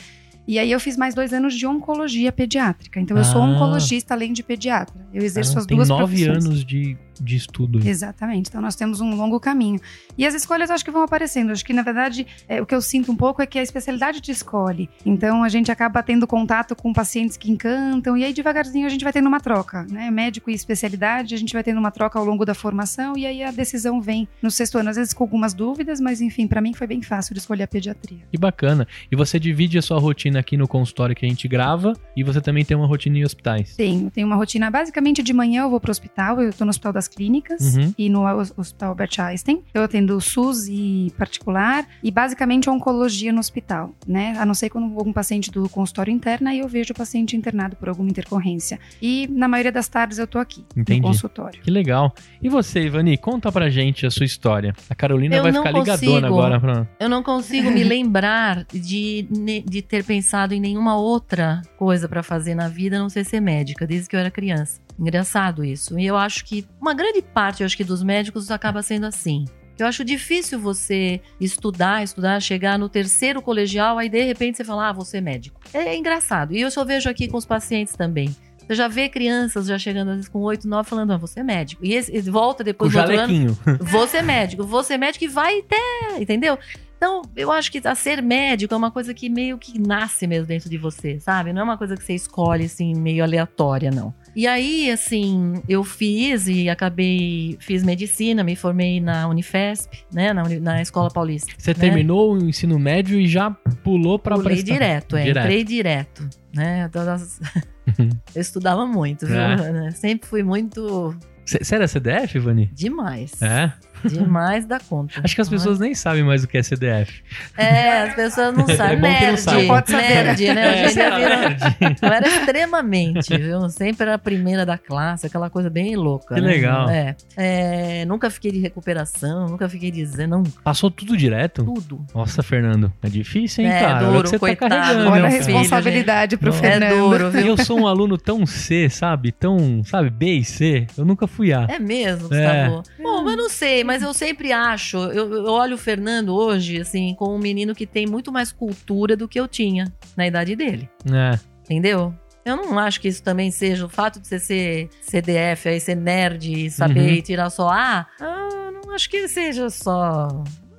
[0.51, 2.99] E aí eu fiz mais dois anos de oncologia pediátrica.
[2.99, 3.45] Então eu sou Ah.
[3.45, 4.99] oncologista além de pediatra.
[5.13, 6.43] Eu exerço Ah, as tem duas nove profissões.
[6.43, 7.79] anos de, de estudo.
[7.85, 8.49] Exatamente.
[8.49, 9.79] Então nós temos um longo caminho.
[10.17, 11.51] E as escolhas acho que vão aparecendo.
[11.51, 14.21] Acho que, na verdade, é, o que eu sinto um pouco é que a especialidade
[14.21, 14.89] te escolhe.
[15.05, 19.03] Então a gente acaba tendo contato com pacientes que encantam, e aí devagarzinho a gente
[19.03, 20.09] vai tendo uma troca, né?
[20.09, 23.43] Médico e especialidade, a gente vai tendo uma troca ao longo da formação, e aí
[23.43, 26.73] a decisão vem no sexto ano, às vezes com algumas dúvidas, mas enfim, para mim
[26.73, 28.19] foi bem fácil de escolher a pediatria.
[28.31, 28.87] Que bacana.
[29.11, 32.41] E você divide a sua rotina aqui no consultório que a gente grava e você
[32.41, 33.75] também tem uma rotina em hospitais.
[33.75, 36.93] Tenho, tenho uma rotina basicamente de manhã eu vou pro hospital, eu tô no Hospital
[36.93, 37.93] das Clínicas Uhum.
[37.97, 39.61] e no Hos- Hospital Albert Einstein.
[39.73, 44.35] Eu atendo SUS e particular e basicamente oncologia no hospital, né?
[44.39, 47.75] A não ser quando algum paciente do consultório interno, aí eu vejo o paciente internado
[47.75, 48.79] por alguma intercorrência.
[49.01, 51.01] E na maioria das tardes eu tô aqui Entendi.
[51.01, 51.61] no consultório.
[51.61, 52.13] Que legal.
[52.41, 54.73] E você, Ivani, conta pra gente a sua história.
[54.89, 56.15] A Carolina Eu vai não ficar consigo.
[56.15, 56.59] ligadona agora.
[56.59, 56.87] Pra...
[56.99, 59.27] Eu não consigo me lembrar de,
[59.65, 63.39] de ter pensado em nenhuma outra coisa pra fazer na vida, a não ser ser
[63.39, 64.79] médica, desde que eu era criança.
[64.99, 65.97] Engraçado isso.
[65.97, 69.45] E eu acho que uma grande parte, eu acho que dos médicos acaba sendo assim.
[69.77, 74.89] Eu acho difícil você estudar, estudar, chegar no terceiro colegial, aí de repente você fala,
[74.89, 75.61] ah, você é médico.
[75.73, 76.53] É engraçado.
[76.53, 78.35] E eu só vejo aqui com os pacientes também.
[78.59, 81.43] Você já vê crianças já chegando às vezes com 8, 9 falando, ah, você é
[81.43, 81.83] médico.
[81.85, 85.27] E esse, ele volta depois do outro ano, você é médico, você é médico e
[85.29, 86.59] vai até, entendeu?
[86.99, 90.45] Então, eu acho que a ser médico é uma coisa que meio que nasce mesmo
[90.45, 91.53] dentro de você, sabe?
[91.53, 94.13] Não é uma coisa que você escolhe, assim, meio aleatória, não.
[94.35, 100.43] E aí, assim, eu fiz e acabei, fiz medicina, me formei na Unifesp, né, na,
[100.47, 101.51] na Escola Paulista.
[101.57, 101.79] Você né?
[101.79, 103.51] terminou o ensino médio e já
[103.83, 104.73] pulou pra Pulei prestar.
[104.73, 105.45] direto, é, Direto.
[105.45, 106.87] entrei direto, né?
[106.89, 107.39] Todas-
[108.35, 109.35] eu estudava muito, viu?
[109.35, 109.71] É.
[109.71, 109.91] né?
[109.97, 111.15] Sempre fui muito
[111.45, 112.69] Você era CDF, Vani?
[112.73, 113.41] demais.
[113.41, 113.71] É?
[114.05, 115.19] Demais da conta.
[115.23, 117.21] Acho que as pessoas nem sabem mais o que é CDF.
[117.57, 118.99] É, as pessoas não sabem.
[119.09, 119.67] É que não nerd, sabe.
[119.67, 120.23] Pode saber, né?
[120.23, 120.83] nerd, né?
[120.83, 121.97] É, dia era virou- nerd.
[122.01, 123.69] Eu era extremamente, viu?
[123.69, 126.35] Sempre era a primeira da classe, aquela coisa bem louca.
[126.35, 126.47] Que né?
[126.47, 126.89] legal.
[126.89, 127.15] É.
[127.37, 131.63] É, nunca fiquei de recuperação, nunca fiquei dizendo, não, Passou tudo direto?
[131.63, 132.05] tudo.
[132.13, 133.99] Nossa, Fernando, é difícil, hein, É, cara?
[134.05, 134.69] duro, o que você coitado.
[134.75, 135.09] tá carregando.
[135.11, 136.57] Olha a responsabilidade pro Não.
[136.57, 136.89] É Fernando.
[137.09, 137.47] duro, viu?
[137.47, 139.31] Eu sou um aluno tão C, sabe?
[139.31, 140.87] Tão, sabe, B e C.
[140.97, 141.65] Eu nunca fui A.
[141.69, 142.67] É mesmo, É.
[142.69, 142.83] Gustavo?
[143.01, 144.97] Bom, mas não sei, mas eu sempre acho.
[144.97, 149.17] Eu, eu olho o Fernando hoje, assim, como um menino que tem muito mais cultura
[149.17, 150.87] do que eu tinha na idade dele.
[151.11, 151.39] É.
[151.63, 152.13] Entendeu?
[152.45, 155.95] Eu não acho que isso também seja o fato de você ser CDF, aí ser
[155.95, 157.21] nerd e saber Uhum.
[157.21, 158.05] tirar só A.
[158.21, 160.27] Ah, não acho que seja só.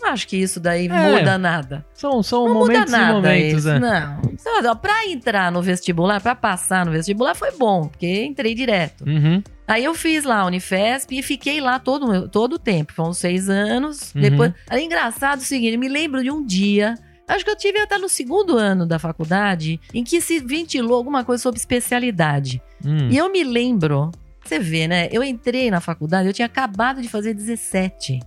[0.01, 1.19] Não acho que isso daí É.
[1.19, 1.85] muda nada.
[1.93, 3.79] São, são Não muda momentos e nada momentos, né?
[3.79, 4.77] Não.
[4.77, 9.05] Pra entrar no vestibular, pra passar no vestibular, foi bom, porque entrei direto.
[9.07, 9.43] Uhum.
[9.69, 12.93] Aí eu fiz lá a Unifesp e fiquei lá todo, todo o tempo.
[12.93, 14.13] Foram seis anos.
[14.15, 14.21] Uhum.
[14.23, 14.53] Depois.
[14.69, 16.95] Era engraçado o seguinte: me lembro de um dia.
[17.29, 21.23] Acho que eu tive até no segundo ano da faculdade, em que se ventilou alguma
[21.23, 22.61] coisa sobre especialidade.
[22.85, 23.09] Hum.
[23.09, 24.11] E eu me lembro,
[24.45, 25.09] você vê, né?
[25.13, 28.19] Eu entrei na faculdade, eu tinha acabado de fazer 17.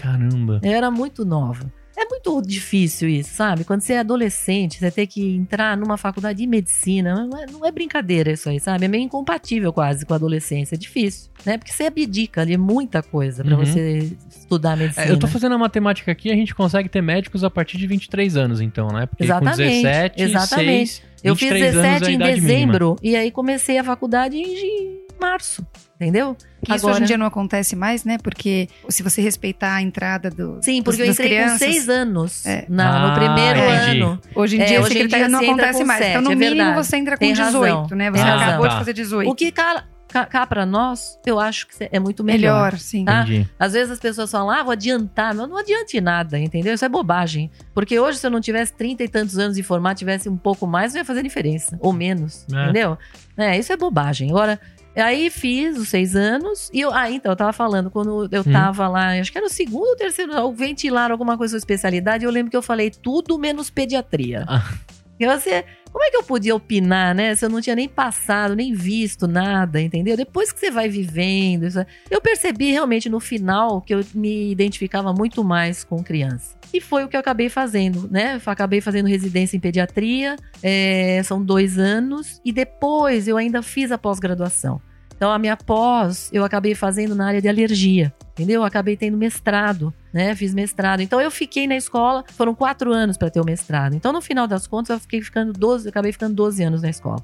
[0.00, 0.60] Caramba.
[0.62, 1.72] Eu era muito nova.
[2.00, 3.64] É muito difícil isso, sabe?
[3.64, 7.26] Quando você é adolescente, você tem que entrar numa faculdade de medicina.
[7.26, 8.84] Não é, não é brincadeira isso aí, sabe?
[8.84, 10.76] É meio incompatível quase com a adolescência.
[10.76, 11.58] É difícil, né?
[11.58, 13.64] Porque você abdica ali muita coisa pra Uhum.
[13.64, 15.06] você estudar medicina.
[15.06, 17.86] É, eu tô fazendo a matemática aqui, a gente consegue ter médicos a partir de
[17.88, 19.06] 23 anos, então, né?
[19.06, 20.88] Porque Exatamente, com 17, exatamente.
[20.90, 22.48] 6, Eu fiz 23 anos é a 17 em idade mínima.
[22.48, 26.36] dezembro e aí comecei a faculdade em março, entendeu?
[26.64, 28.18] Que isso Agora- hoje em dia não acontece mais, né?
[28.22, 31.88] Porque se você respeitar a entrada do, Sim, porque dos- eu entrei crianças, com seis
[31.88, 32.64] anos É.
[32.68, 34.00] na- Ah, no primeiro entendi.
[34.02, 34.20] ano.
[34.34, 35.98] Hoje em É, dia, hoje em dia não acontece mais.
[36.00, 36.86] sete, então, no é mínimo, verdade.
[36.86, 37.96] você entra com Tem 18, razão.
[37.98, 38.10] né?
[38.10, 38.62] Você Tem acabou razão.
[38.62, 38.78] de Tá.
[38.78, 39.30] fazer 18.
[39.30, 42.54] O que cá, cá, cá pra nós, eu acho que é muito melhor.
[42.72, 43.04] Melhor, sim.
[43.04, 43.22] Tá?
[43.22, 43.48] Entendi.
[43.58, 45.34] Às vezes as pessoas falam, ah, vou adiantar.
[45.34, 46.72] Não, não adiante nada, entendeu?
[46.74, 47.50] Isso é bobagem.
[47.74, 50.66] Porque hoje, se eu não tivesse 30 e tantos anos de formar, tivesse um pouco
[50.66, 51.76] mais, não ia fazer diferença.
[51.80, 52.62] Ou menos, É.
[52.64, 52.96] entendeu?
[53.36, 54.30] É, isso é bobagem.
[54.30, 54.58] Agora,
[55.00, 56.70] aí fiz os seis anos.
[56.72, 58.52] E eu, ah, então, eu tava falando, quando eu Hum.
[58.52, 62.24] tava lá, acho que era o segundo ou terceiro, ou ventilaram alguma coisa sobre especialidade,
[62.24, 64.44] eu lembro que eu falei tudo menos pediatria.
[64.48, 64.72] Ah.
[65.20, 67.34] E você, como é que eu podia opinar, né?
[67.34, 70.16] Se eu não tinha nem passado, nem visto nada, entendeu?
[70.16, 75.12] Depois que você vai vivendo, isso- eu percebi realmente no final que eu me identificava
[75.12, 76.56] muito mais com criança.
[76.72, 78.40] E foi o que eu acabei fazendo, né?
[78.44, 83.90] Eu acabei fazendo residência em pediatria, é, são dois anos, e depois eu ainda fiz
[83.90, 84.80] a pós-graduação.
[85.18, 88.60] Então, a minha pós, eu acabei fazendo na área de alergia, entendeu?
[88.60, 90.32] Eu acabei tendo mestrado, né?
[90.36, 91.00] Fiz mestrado.
[91.00, 93.96] Então, eu fiquei na escola, foram quatro anos para ter o mestrado.
[93.96, 96.88] Então, no final das contas, eu fiquei ficando 12, eu acabei ficando 12 anos na
[96.88, 97.20] escola.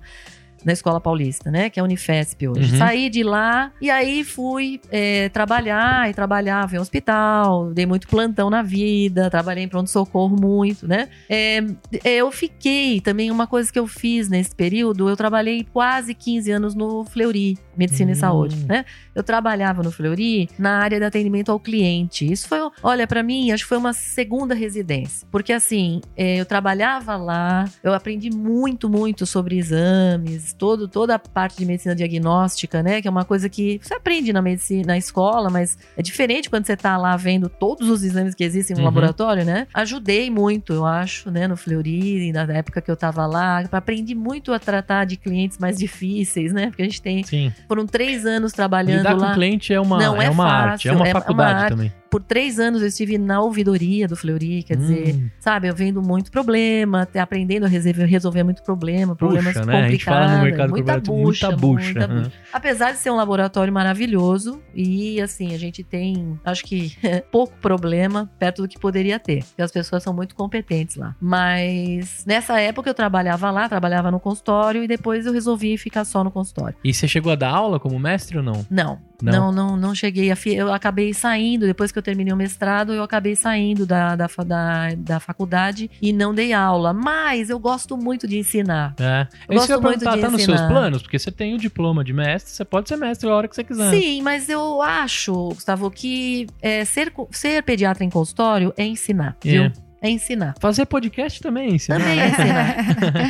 [0.65, 1.71] Na escola paulista, né?
[1.71, 2.73] Que é a Unifesp hoje.
[2.73, 2.79] Uhum.
[2.79, 8.51] Saí de lá e aí fui é, trabalhar e trabalhava em hospital, dei muito plantão
[8.51, 11.11] na vida, trabalhei em pronto-socorro muito, né?
[11.29, 11.63] É,
[12.03, 16.75] eu fiquei também, uma coisa que eu fiz nesse período, eu trabalhei quase 15 anos
[16.75, 18.13] no Fleury, Medicina Hum.
[18.13, 18.85] e Saúde, né?
[19.15, 22.31] Eu trabalhava no Fleury na área de atendimento ao cliente.
[22.31, 25.27] Isso foi, olha, pra mim, acho que foi uma segunda residência.
[25.31, 31.19] Porque assim, é, eu trabalhava lá, eu aprendi muito, muito sobre exames, todo, toda a
[31.19, 33.01] parte de medicina diagnóstica, né?
[33.01, 36.67] Que é uma coisa que você aprende na medicina, na escola, mas é diferente quando
[36.67, 38.87] você tá lá vendo todos os exames que existem no Uhum.
[38.87, 39.67] laboratório, né?
[39.73, 41.47] Ajudei muito, eu acho, né?
[41.47, 43.65] No Fleury, na época que eu tava lá.
[43.73, 46.67] Aprendi muito a tratar de clientes mais difíceis, né?
[46.69, 47.53] Porque a gente tem Sim.
[47.67, 49.31] Foram três anos trabalhando Lidar com lá.
[49.31, 51.69] o cliente é uma, Não é é uma fácil, arte, é uma é uma faculdade
[51.69, 51.93] também.
[52.15, 55.29] Por três anos eu estive na ouvidoria do Fleury, quer dizer, Hum.
[55.41, 59.83] sabe, eu vendo muito problema, até aprendendo a resolver, resolver muito problema, problemas Puxa, né?
[59.83, 61.85] Complicados, no mercado muita bucha, muita bucha.
[61.85, 62.33] muita bucha.
[62.53, 66.97] Apesar de ser um laboratório maravilhoso e assim, a gente tem, acho que
[67.33, 71.17] pouco problema perto do que poderia ter, porque as pessoas são muito competentes lá.
[71.21, 76.23] Mas nessa época eu trabalhava lá, trabalhava no consultório e depois eu resolvi ficar só
[76.23, 76.77] no consultório.
[76.85, 78.65] E você chegou a dar aula como mestre ou não?
[78.71, 79.01] Não,
[79.33, 80.37] Não, não, não cheguei a.
[80.37, 84.27] fi- Eu acabei saindo, depois que eu terminei o mestrado, eu acabei saindo da, da,
[84.47, 86.93] da, da faculdade e não dei aula.
[86.93, 88.95] Mas eu gosto muito de ensinar.
[89.01, 89.27] É.
[89.49, 90.69] Eu Isso que eu gosto muito de tá nos seus ensinar.
[90.69, 91.03] planos?
[91.03, 93.65] Porque você tem o diploma de mestre, você pode ser mestre a hora que você
[93.65, 93.91] quiser.
[93.91, 99.49] Sim, mas eu acho, Gustavo, que é, ser, ser pediatra em consultório é ensinar, É.
[99.49, 99.73] viu?
[100.05, 100.55] É ensinar.
[100.61, 101.99] Fazer podcast também, ensinar.
[101.99, 102.77] Também é ensinar.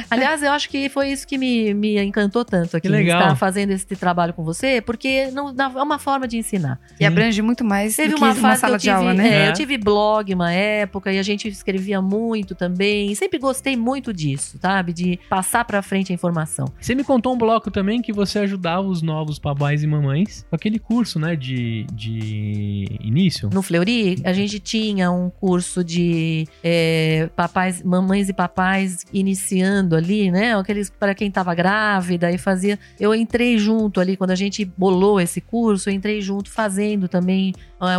[0.10, 3.20] Aliás, eu acho que foi isso que me, me encantou tanto aqui Que legal.
[3.20, 6.80] estar fazendo esse trabalho com você, porque não, é uma forma de ensinar.
[6.98, 8.96] E abrange muito mais Teve do que uma uma, fase sala que eu de tive,
[8.96, 9.28] aula, né?
[9.28, 9.48] é, É.
[9.50, 13.14] eu tive blog uma época e a gente escrevia muito também.
[13.14, 14.92] Sempre gostei muito disso, sabe?
[14.92, 16.66] De passar pra frente a informação.
[16.80, 20.56] Você me contou um bloco também que você ajudava os novos papais e mamães com
[20.56, 23.48] aquele curso, né, de, de início.
[23.52, 30.30] No Fleury, a gente tinha um curso de é, papais, mamães e papais iniciando ali,
[30.30, 30.56] né?
[30.56, 32.78] Aqueles para quem estava grávida e fazia.
[32.98, 37.52] Eu entrei junto ali quando a gente bolou esse curso, eu entrei junto fazendo também,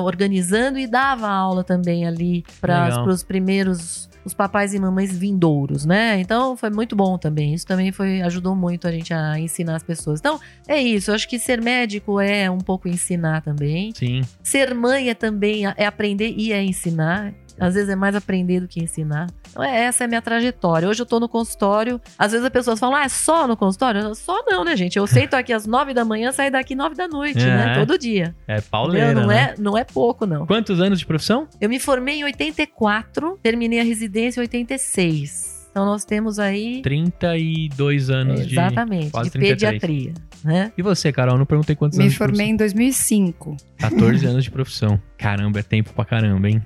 [0.04, 6.20] organizando e dava aula também ali para os primeiros os papais e mamães vindouros, né?
[6.20, 7.54] Então foi muito bom também.
[7.54, 10.20] Isso também foi ajudou muito a gente a ensinar as pessoas.
[10.20, 11.12] Então é isso.
[11.12, 13.94] Eu acho que ser médico é um pouco ensinar também.
[13.94, 14.24] Sim.
[14.42, 17.32] Ser mãe é também é aprender e é ensinar.
[17.60, 19.28] Às vezes é mais aprender do que ensinar.
[19.50, 20.88] Então, é, essa é a minha trajetória.
[20.90, 22.00] Hoje eu tô no consultório.
[22.20, 24.02] Às vezes as pessoas falam, ah, é só no consultório?
[24.02, 24.98] Eu, Só não, né, gente?
[24.98, 27.46] Eu sento aqui às nove da manhã, saio daqui nove da noite, É.
[27.46, 27.76] né?
[27.80, 28.36] Todo dia.
[28.48, 29.22] É pauleira, Entendeu?
[29.24, 29.54] não, né?
[29.58, 30.46] é, não é pouco, não.
[30.46, 31.48] Quantos anos de profissão?
[31.62, 35.56] Eu me formei em 84, terminei a residência em 86.
[35.72, 36.82] Então nós temos aí.
[36.82, 38.54] 32 anos de...
[38.54, 39.50] Exatamente, de 33.
[39.52, 40.14] pediatria,
[40.44, 40.72] né?
[40.78, 41.38] E você, Carol?
[41.38, 43.56] Não perguntei quantos Me anos de formei em 2005.
[43.58, 43.90] profissão.
[43.90, 45.02] 14 anos de profissão.
[45.18, 46.62] Caramba, é tempo pra caramba, hein?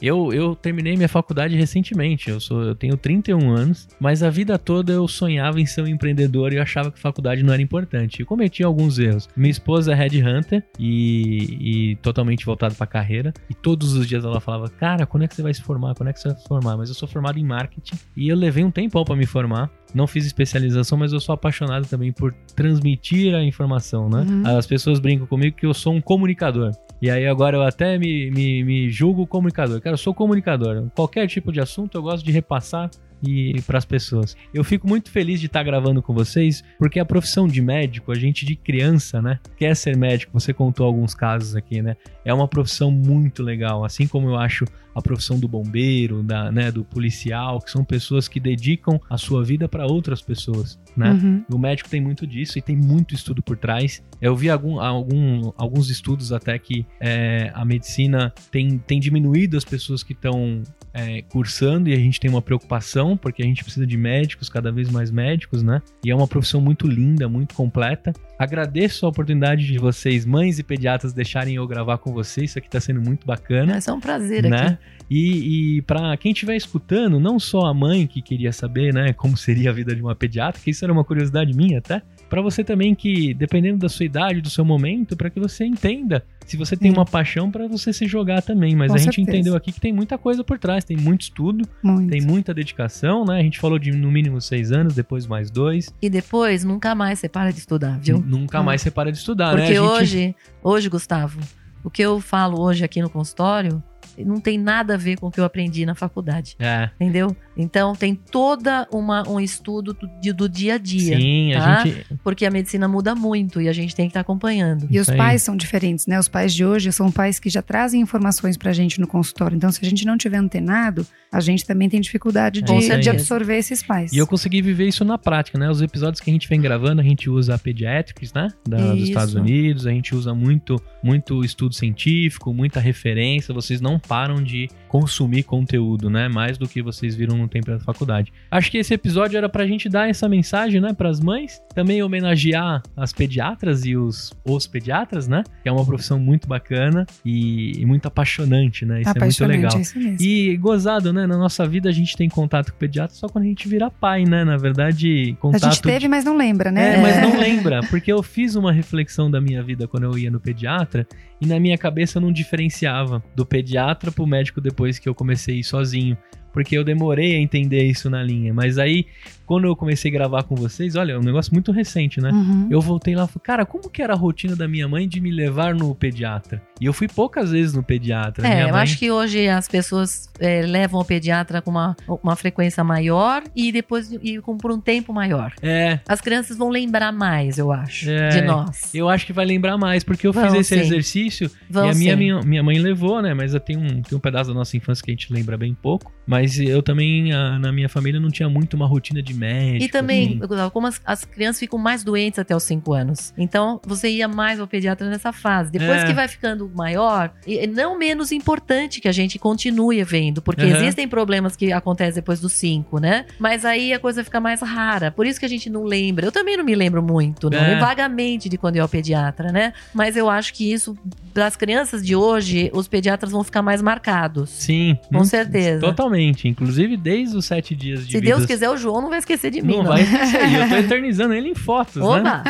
[0.00, 2.30] Eu, eu terminei minha faculdade recentemente.
[2.30, 5.86] Eu, sou, eu tenho 31 anos, mas a vida toda eu sonhava em ser um
[5.86, 8.20] empreendedor e eu achava que faculdade não era importante.
[8.20, 9.28] Eu cometi alguns erros.
[9.36, 13.32] Minha esposa é headhunter e, e totalmente voltada pra carreira.
[13.48, 15.94] E todos os dias ela falava: Cara, quando é que você vai se formar?
[15.94, 16.76] Quando é que você vai se formar?
[16.76, 19.70] Mas eu sou formado em marketing e eu levei um tempão pra me formar.
[19.94, 24.26] Não fiz especialização, mas eu sou apaixonado também por transmitir a informação, né?
[24.28, 24.56] Uhum.
[24.56, 26.72] As pessoas brincam comigo que eu sou um comunicador.
[27.00, 29.80] E aí agora eu até me, me, me julgo comunicador.
[29.80, 30.88] Cara, eu sou comunicador.
[30.94, 32.90] Qualquer tipo de assunto eu gosto de repassar
[33.26, 34.36] e para as pessoas.
[34.52, 38.14] Eu fico muito feliz de estar gravando com vocês, porque a profissão de médico, a
[38.14, 40.32] gente de criança, né, quer ser médico.
[40.38, 41.96] Você contou alguns casos aqui, né?
[42.24, 46.72] É uma profissão muito legal, assim como eu acho a profissão do bombeiro, da, né,
[46.72, 51.10] do policial, que são pessoas que dedicam a sua vida para outras pessoas, né?
[51.12, 51.44] Uhum.
[51.52, 54.02] O médico tem muito disso e tem muito estudo por trás.
[54.22, 59.64] Eu vi algum, algum- alguns estudos até que é, a medicina tem, tem diminuído as
[59.64, 60.62] pessoas que estão
[60.94, 64.70] é, cursando e a gente tem uma preocupação porque a gente precisa de médicos, cada
[64.70, 65.80] vez mais médicos, né?
[66.04, 68.12] E é uma profissão muito linda, muito completa.
[68.38, 72.50] Agradeço a oportunidade de vocês, mães e pediatras, deixarem eu gravar com vocês.
[72.50, 74.56] Isso aqui tá sendo muito bacana Mas é um prazer né?
[74.56, 74.78] aqui.
[75.08, 79.36] E, e para quem estiver escutando, não só a mãe que queria saber, né, como
[79.36, 82.64] seria a vida de uma pediatra, que isso era uma curiosidade minha até, para você
[82.64, 86.76] também que, dependendo da sua idade, do seu momento, para que você entenda se você
[86.76, 86.96] tem Sim.
[86.96, 88.74] uma paixão para você se jogar também.
[88.76, 89.36] Mas Com a gente certeza.
[89.36, 92.10] entendeu aqui que tem muita coisa por trás, tem muito estudo, Muito.
[92.10, 93.38] tem muita dedicação, né?
[93.38, 95.92] A gente falou de no mínimo seis anos, depois mais dois.
[96.00, 98.18] E depois, nunca mais você para de estudar, viu?
[98.24, 99.62] Nunca mais você para de estudar, né?
[99.62, 101.40] Porque gente- hoje, hoje, Gustavo,
[101.82, 103.82] o que eu falo hoje aqui no consultório
[104.24, 107.36] não tem nada a ver com o que eu aprendi na faculdade, É, entendeu?
[107.56, 111.84] Então tem toda uma um estudo do, do dia a dia, sim, a tá?
[111.86, 112.06] gente.
[112.22, 114.86] porque a medicina muda muito e a gente tem que estar acompanhando.
[114.90, 115.16] E os Isso aí.
[115.16, 116.18] pais são diferentes, né?
[116.18, 119.56] Os pais de hoje são pais que já trazem informações pra gente no consultório.
[119.56, 123.10] Então, se a gente não tiver antenado, a gente também tem dificuldade Com de, de
[123.10, 124.12] absorver esses pais.
[124.12, 125.70] E eu consegui viver isso na prática, né?
[125.70, 128.48] Os episódios que a gente vem gravando, a gente usa a Pediatrics, né?
[128.68, 129.06] Da- dos.
[129.08, 133.54] Estados Unidos, a gente usa muito, muito estudo científico, muita referência.
[133.54, 136.28] Vocês não param de consumir conteúdo, né?
[136.28, 138.32] Mais do que vocês viram no tempo da faculdade.
[138.50, 141.60] Acho que esse episódio era pra gente dar essa mensagem, né, pras mães.
[141.74, 145.42] Também homenagear as pediatras e os, os pediatras, né?
[145.62, 149.00] Que é uma profissão muito bacana e, e muito apaixonante, né?
[149.00, 149.76] Isso é muito Apaixonante, legal.
[149.76, 150.16] é isso mesmo.
[150.20, 151.26] E gozado, né?
[151.26, 153.90] Na nossa vida a gente tem contato com o pediatra só quando a gente vira
[153.90, 154.44] pai, né?
[154.44, 155.64] Na verdade, a contato.
[155.64, 156.94] gente teve, mas não lembra, né?
[156.94, 160.30] É, mas não lembra, porque eu fiz uma reflexão da minha vida quando eu ia
[160.30, 161.06] no pediatra
[161.40, 165.62] e na minha cabeça eu não diferenciava do pediatra pro médico depois que eu comecei
[165.62, 166.16] sozinho.
[166.52, 168.54] porque eu demorei a entender isso na linha.
[168.54, 169.04] Mas aí,
[169.46, 172.30] quando eu comecei a gravar com vocês, olha, é um negócio muito recente, né?
[172.30, 172.66] Uhum.
[172.70, 175.20] Eu voltei lá e falei, cara, como que era a rotina da minha mãe de
[175.20, 176.60] me levar no pediatra?
[176.80, 178.46] E eu fui poucas vezes no pediatra.
[178.46, 182.84] É, eu acho que hoje as pessoas é, levam o pediatra com uma, uma frequência
[182.84, 185.52] maior e depois e com, por um tempo maior.
[185.62, 188.94] É, As crianças vão lembrar mais, eu acho, É, de nós.
[188.94, 190.80] eu acho que vai lembrar mais, porque eu Vão, fiz esse sim.
[190.80, 193.32] exercício Vão e a minha, minha, minha mãe levou, né?
[193.32, 196.12] Mas tenho um, tem um pedaço da nossa infância que a gente lembra bem pouco.
[196.26, 199.84] Mas eu também, a- na minha família, não tinha muito uma rotina de médico.
[199.84, 200.70] E também, assim.
[200.70, 203.32] como as, as crianças ficam mais doentes até os 5 anos.
[203.36, 205.70] Então, você ia mais ao pediatra nessa fase.
[205.70, 206.06] Depois É.
[206.06, 210.62] que vai ficando maior, e é não menos importante que a gente continue vendo, porque
[210.64, 210.76] Aham.
[210.76, 213.26] existem problemas que acontecem depois dos 5, né?
[213.38, 215.10] Mas aí a coisa fica mais rara.
[215.10, 216.26] Por isso que a gente não lembra.
[216.26, 217.58] Eu também não me lembro muito, não.
[217.58, 217.78] É.
[217.78, 219.72] Vagamente de quando eu ia ao pediatra, né?
[219.94, 220.96] Mas eu acho que isso,
[221.34, 224.50] para as crianças de hoje, os pediatras vão ficar mais marcados.
[224.50, 224.98] Sim.
[225.12, 225.80] Com certeza.
[225.80, 226.48] Totalmente.
[226.48, 228.34] Inclusive, desde os sete dias de Se vida.
[228.34, 230.48] Deus quiser, o João não vai esquecer de mim, Não vai esquecer.
[230.48, 232.42] E eu tô eternizando ele em fotos, né?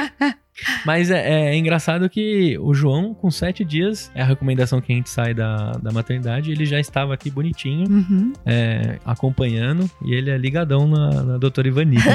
[0.85, 4.97] Mas é, é engraçado que o João, com sete dias, é a recomendação que a
[4.97, 8.33] gente sai da, da maternidade, ele já estava aqui bonitinho, Uhum.
[8.45, 11.97] é, acompanhando, e ele é ligadão na, na doutora Ivani.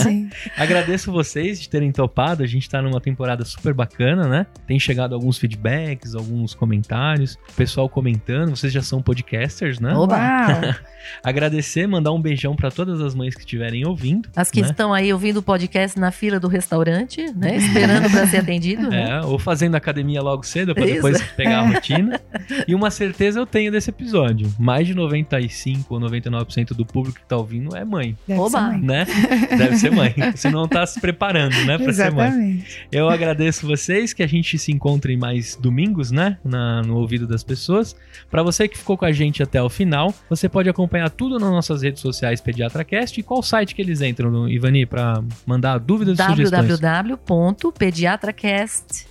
[0.00, 0.62] É.
[0.62, 4.46] Agradeço vocês de terem topado, a gente tá numa temporada super bacana, né?
[4.66, 9.92] Tem chegado alguns feedbacks, alguns comentários, o pessoal comentando, vocês já são podcasters, né?
[9.94, 10.16] Oba!
[11.22, 14.28] Agradecer, mandar um beijão pra todas as mães que estiverem ouvindo.
[14.36, 14.68] As que né?
[14.68, 17.58] estão aí ouvindo o podcast na fila do restaurante, né?
[17.72, 18.88] Esperando para ser atendido.
[18.90, 19.10] né?
[19.10, 20.94] É, ou fazendo academia logo cedo pra Isso.
[20.94, 22.20] depois pegar a rotina.
[22.66, 24.52] E uma certeza eu tenho desse episódio.
[24.58, 28.50] Mais de 95 ou 99% do público que tá ouvindo é mãe, Deve Oba.
[28.50, 28.80] ser mãe.
[28.80, 29.06] né?
[29.56, 30.14] Deve ser mãe.
[30.34, 32.26] Se não tá se preparando, né, pra ser mãe.
[32.28, 32.86] Exatamente.
[32.90, 36.38] Eu agradeço vocês, que a gente se encontre mais domingos, né?
[36.44, 37.94] Na- no ouvido das pessoas.
[38.30, 41.50] Pra você que ficou com a gente até o final, você pode acompanhar tudo nas
[41.50, 46.22] nossas redes sociais PediatraCast e qual site que eles entram, Ivani, pra mandar dúvidas e
[46.22, 46.50] sugestões
[47.68, 49.09] pediatracast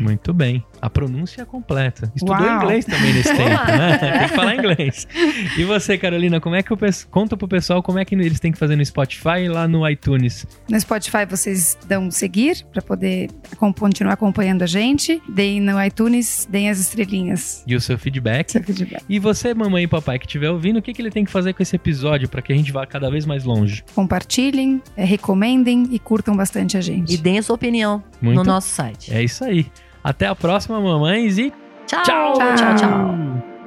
[0.00, 0.64] muito bem.
[0.80, 2.12] A pronúncia é completa.
[2.14, 2.56] Estudou Uau.
[2.56, 3.98] inglês também nesse tempo, né?
[3.98, 5.08] Tem que falar inglês.
[5.56, 8.40] E você, Carolina, como é que o pessoal conta pro pessoal como é que eles
[8.40, 10.46] têm que fazer no Spotify e lá no iTunes?
[10.68, 15.20] No Spotify vocês dão seguir para poder continuar acompanhando a gente.
[15.28, 17.64] Deem no iTunes, deem as estrelinhas.
[17.66, 18.50] E o seu feedback.
[18.50, 19.02] Seu feedback.
[19.08, 21.52] E você, mamãe e papai que estiver ouvindo, o que, que ele tem que fazer
[21.52, 23.84] com esse episódio para que a gente vá cada vez mais longe?
[23.94, 27.14] Compartilhem, eh, recomendem e curtam bastante a gente.
[27.14, 28.97] E deem a sua opinião Muito no nosso site.
[29.10, 29.66] É isso aí.
[30.02, 31.52] Até a próxima, mamães, e
[31.86, 32.32] Tchau, tchau!
[32.34, 32.56] Tchau.
[32.56, 32.76] tchau.
[32.76, 33.57] tchau.